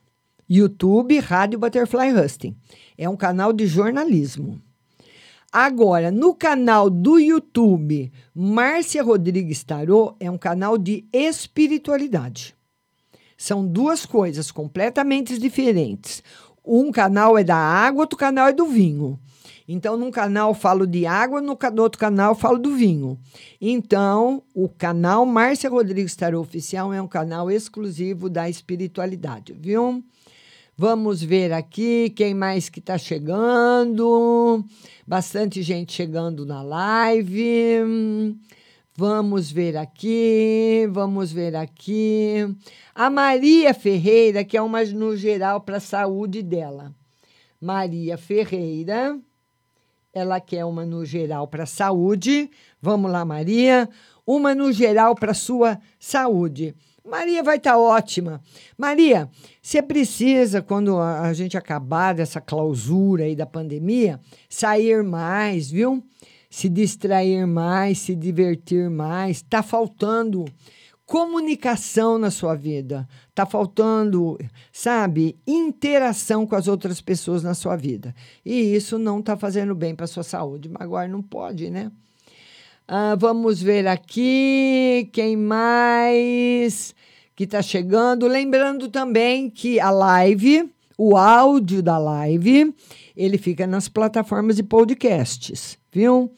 [0.48, 2.56] YouTube Rádio Butterfly Husting.
[2.98, 4.60] É um canal de jornalismo.
[5.56, 12.56] Agora, no canal do YouTube, Márcia Rodrigues Tarô é um canal de espiritualidade.
[13.38, 16.24] São duas coisas completamente diferentes.
[16.66, 19.16] Um canal é da água, outro canal é do vinho.
[19.68, 23.16] Então, num canal falo de água, no outro canal falo do vinho.
[23.60, 30.02] Então, o canal Márcia Rodrigues Tarô Oficial é um canal exclusivo da espiritualidade, viu?
[30.76, 34.64] Vamos ver aqui quem mais que está chegando.
[35.06, 38.36] Bastante gente chegando na live.
[38.96, 42.38] Vamos ver aqui, vamos ver aqui.
[42.92, 46.92] A Maria Ferreira, que é uma no geral para a saúde dela.
[47.60, 49.16] Maria Ferreira,
[50.12, 52.50] ela quer uma no geral para a saúde.
[52.82, 53.88] Vamos lá, Maria.
[54.26, 56.74] Uma no geral para sua saúde.
[57.06, 58.40] Maria vai estar ótima.
[58.78, 59.28] Maria,
[59.60, 64.18] você precisa, quando a gente acabar dessa clausura aí da pandemia,
[64.48, 66.02] sair mais, viu?
[66.48, 69.38] Se distrair mais, se divertir mais.
[69.38, 70.46] Está faltando
[71.04, 73.06] comunicação na sua vida.
[73.28, 74.38] Está faltando,
[74.72, 78.14] sabe, interação com as outras pessoas na sua vida.
[78.42, 80.70] E isso não está fazendo bem para sua saúde.
[80.70, 81.92] Mas agora não pode, né?
[82.86, 86.94] Ah, vamos ver aqui quem mais
[87.34, 88.26] que está chegando.
[88.28, 92.74] Lembrando também que a live, o áudio da live,
[93.16, 96.30] ele fica nas plataformas de podcasts, viu?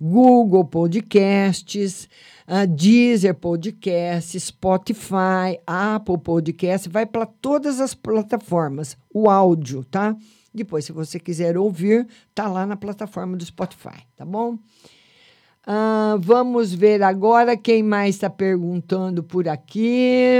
[0.00, 2.08] Google Podcasts,
[2.46, 10.16] ah, Deezer Podcasts, Spotify, Apple Podcasts, vai para todas as plataformas, o áudio, tá?
[10.54, 14.56] Depois, se você quiser ouvir, tá lá na plataforma do Spotify, tá bom?
[15.66, 20.38] Ah, vamos ver agora quem mais está perguntando por aqui.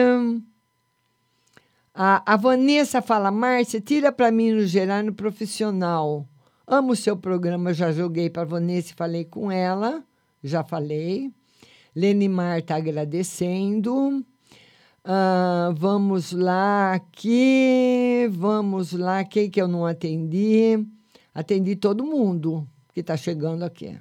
[1.94, 6.28] A, a Vanessa fala, Márcia, tira para mim no geral no profissional.
[6.66, 10.04] Amo o seu programa, já joguei para a Vanessa e falei com ela,
[10.42, 11.30] já falei.
[11.96, 14.22] Lenimar está agradecendo.
[15.04, 19.24] Ah, vamos lá aqui, vamos lá.
[19.24, 20.86] Quem que eu não atendi?
[21.34, 23.98] Atendi todo mundo que está chegando aqui.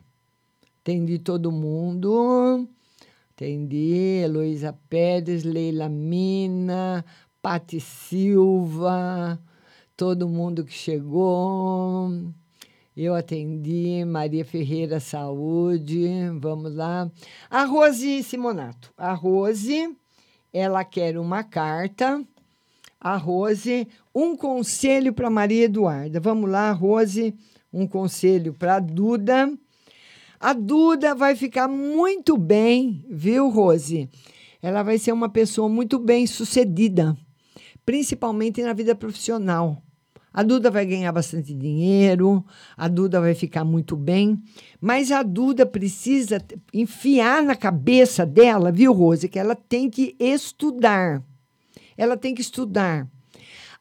[0.83, 2.67] Atendi todo mundo.
[3.33, 7.05] Atendi Heloísa Pérez, Leila Mina,
[7.41, 9.39] Pati Silva,
[9.95, 12.11] todo mundo que chegou.
[12.97, 16.05] Eu atendi Maria Ferreira Saúde,
[16.41, 17.09] vamos lá.
[17.49, 18.91] A Rose Simonato.
[18.97, 19.89] A Rose,
[20.51, 22.21] ela quer uma carta.
[22.99, 26.19] A Rose, um conselho para Maria Eduarda.
[26.19, 27.33] Vamos lá, Rose,
[27.71, 29.57] um conselho para Duda.
[30.43, 34.09] A Duda vai ficar muito bem, viu, Rose?
[34.61, 37.15] Ela vai ser uma pessoa muito bem sucedida,
[37.85, 39.81] principalmente na vida profissional.
[40.33, 42.43] A Duda vai ganhar bastante dinheiro,
[42.75, 44.37] a Duda vai ficar muito bem,
[44.81, 51.23] mas a Duda precisa enfiar na cabeça dela, viu, Rose, que ela tem que estudar.
[51.95, 53.09] Ela tem que estudar.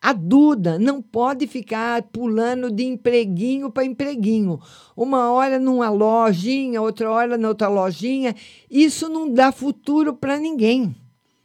[0.03, 4.59] A Duda não pode ficar pulando de empreguinho para empreguinho.
[4.97, 8.35] Uma hora numa lojinha, outra hora na outra lojinha.
[8.69, 10.93] Isso não dá futuro para ninguém.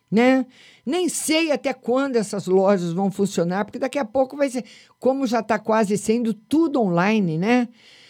[0.10, 0.46] né?
[0.86, 4.64] Nem sei até quando essas lojas vão funcionar, porque daqui a pouco vai ser,
[5.00, 7.68] como já está quase sendo tudo online, né?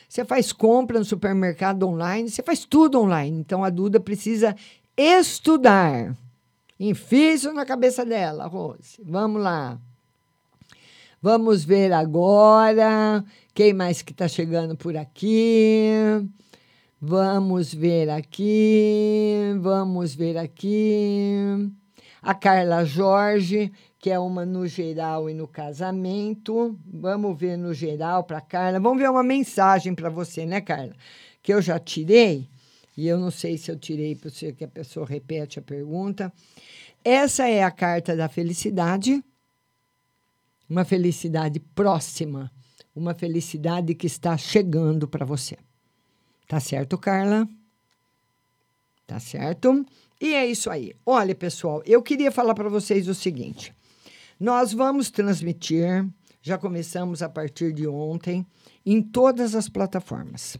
[0.08, 3.38] Você faz compra no supermercado online, você faz tudo online.
[3.40, 4.56] Então a Duda precisa
[4.96, 6.16] estudar.
[6.80, 9.02] Enfia isso na cabeça dela, Rose.
[9.04, 9.78] Vamos lá.
[11.30, 13.22] Vamos ver agora
[13.54, 15.92] quem mais que está chegando por aqui.
[17.02, 21.70] Vamos ver aqui, vamos ver aqui.
[22.22, 26.80] A Carla Jorge, que é uma no geral e no casamento.
[26.86, 28.80] Vamos ver no geral para Carla.
[28.80, 30.94] Vamos ver uma mensagem para você, né, Carla?
[31.44, 32.48] Que eu já tirei,
[32.96, 36.32] e eu não sei se eu tirei para você que a pessoa repete a pergunta.
[37.04, 39.22] Essa é a carta da felicidade,
[40.70, 42.52] uma felicidade próxima,
[42.96, 45.58] uma felicidade que está chegando para você.
[46.48, 47.48] Tá certo, Carla?
[49.06, 49.86] Tá certo?
[50.20, 50.94] E é isso aí.
[51.06, 53.74] Olha, pessoal, eu queria falar para vocês o seguinte:
[54.40, 56.06] nós vamos transmitir,
[56.42, 58.46] já começamos a partir de ontem,
[58.86, 60.58] em todas as plataformas.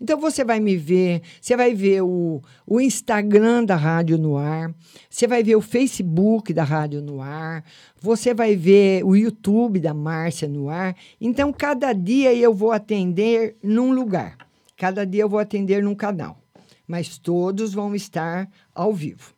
[0.00, 4.74] Então você vai me ver, você vai ver o, o Instagram da Rádio no Ar,
[5.08, 7.64] você vai ver o Facebook da Rádio no Ar,
[8.00, 10.96] você vai ver o YouTube da Márcia no Ar.
[11.20, 14.36] Então, cada dia eu vou atender num lugar,
[14.76, 16.38] cada dia eu vou atender num canal,
[16.86, 19.34] mas todos vão estar ao vivo.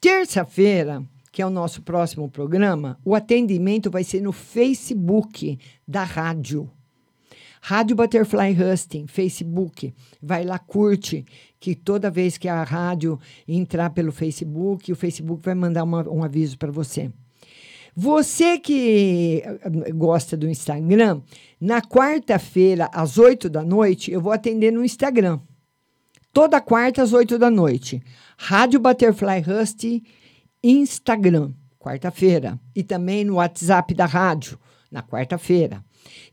[0.00, 6.68] Terça-feira, que é o nosso próximo programa, o atendimento vai ser no Facebook da rádio.
[7.64, 9.94] Rádio Butterfly Husting, Facebook.
[10.20, 11.24] Vai lá, curte,
[11.60, 16.24] que toda vez que a rádio entrar pelo Facebook, o Facebook vai mandar uma- um
[16.24, 17.08] aviso para você.
[17.94, 21.20] Você que eh, gosta do Instagram,
[21.60, 25.38] na quarta-feira, às 8 da noite, eu vou atender no Instagram.
[26.32, 28.02] Toda quarta, às 8 da noite.
[28.38, 30.02] Rádio Butterfly Husting,
[30.64, 32.58] Instagram, quarta-feira.
[32.74, 34.58] E também no WhatsApp da rádio,
[34.90, 35.84] na quarta-feira.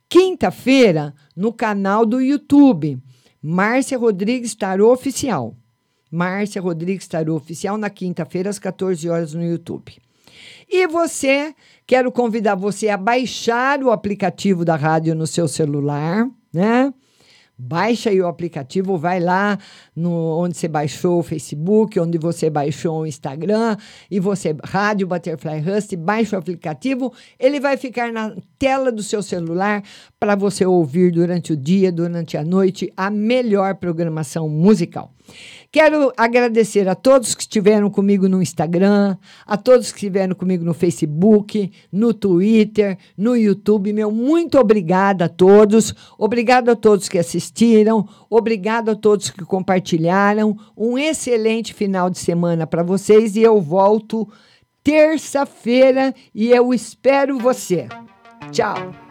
[0.08, 2.98] Quinta-feira, no canal do YouTube,
[3.42, 5.56] Márcia Rodrigues Tarô Oficial.
[6.12, 9.98] Márcia Rodrigues Tarô Oficial, na quinta-feira, às 14 horas no YouTube.
[10.68, 11.54] E você,
[11.86, 16.94] quero convidar você a baixar o aplicativo da rádio no seu celular, né?
[17.62, 19.60] Baixa aí o aplicativo, vai lá
[19.94, 23.76] no onde você baixou o Facebook, onde você baixou o Instagram,
[24.10, 29.22] e você, Rádio Butterfly Rust, baixa o aplicativo, ele vai ficar na tela do seu
[29.22, 29.84] celular
[30.18, 35.14] para você ouvir durante o dia, durante a noite, a melhor programação musical.
[35.72, 40.74] Quero agradecer a todos que estiveram comigo no Instagram, a todos que estiveram comigo no
[40.74, 43.94] Facebook, no Twitter, no YouTube.
[43.94, 45.94] Meu muito obrigada a todos.
[46.18, 48.08] Obrigado a todos que assistiram.
[48.30, 50.58] Obrigado a todos que compartilharam.
[50.76, 54.28] Um excelente final de semana para vocês e eu volto
[54.84, 57.88] terça-feira e eu espero você.
[58.52, 59.09] Tchau.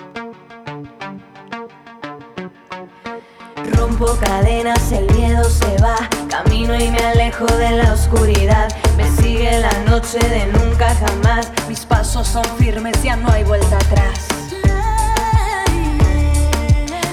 [3.89, 5.97] Rompo cadenas, el miedo se va.
[6.29, 8.69] Camino y me alejo de la oscuridad.
[8.99, 11.51] Me sigue la noche de nunca jamás.
[11.69, 14.29] Mis pasos son firmes, ya no hay vuelta atrás.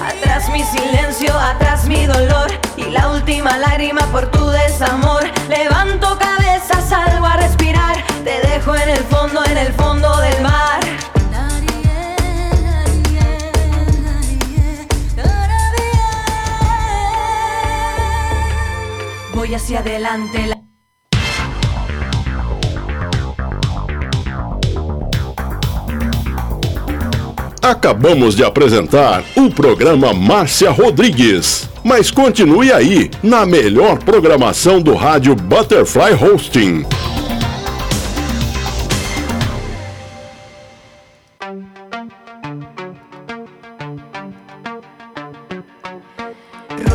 [0.04, 2.50] Atrás mi silencio, atrás mi dolor.
[2.76, 5.24] Y la última lágrima por tu desamor.
[5.48, 8.04] Levanto cabeza, salgo a respirar.
[8.22, 10.80] Te dejo en el fondo, en el fondo del mar.
[19.46, 20.44] Voy hacia adelante.
[20.48, 20.60] la-
[27.62, 31.68] Acabamos de apresentar o programa Márcia Rodrigues.
[31.82, 36.84] Mas continue aí, na melhor programação do rádio Butterfly Hosting.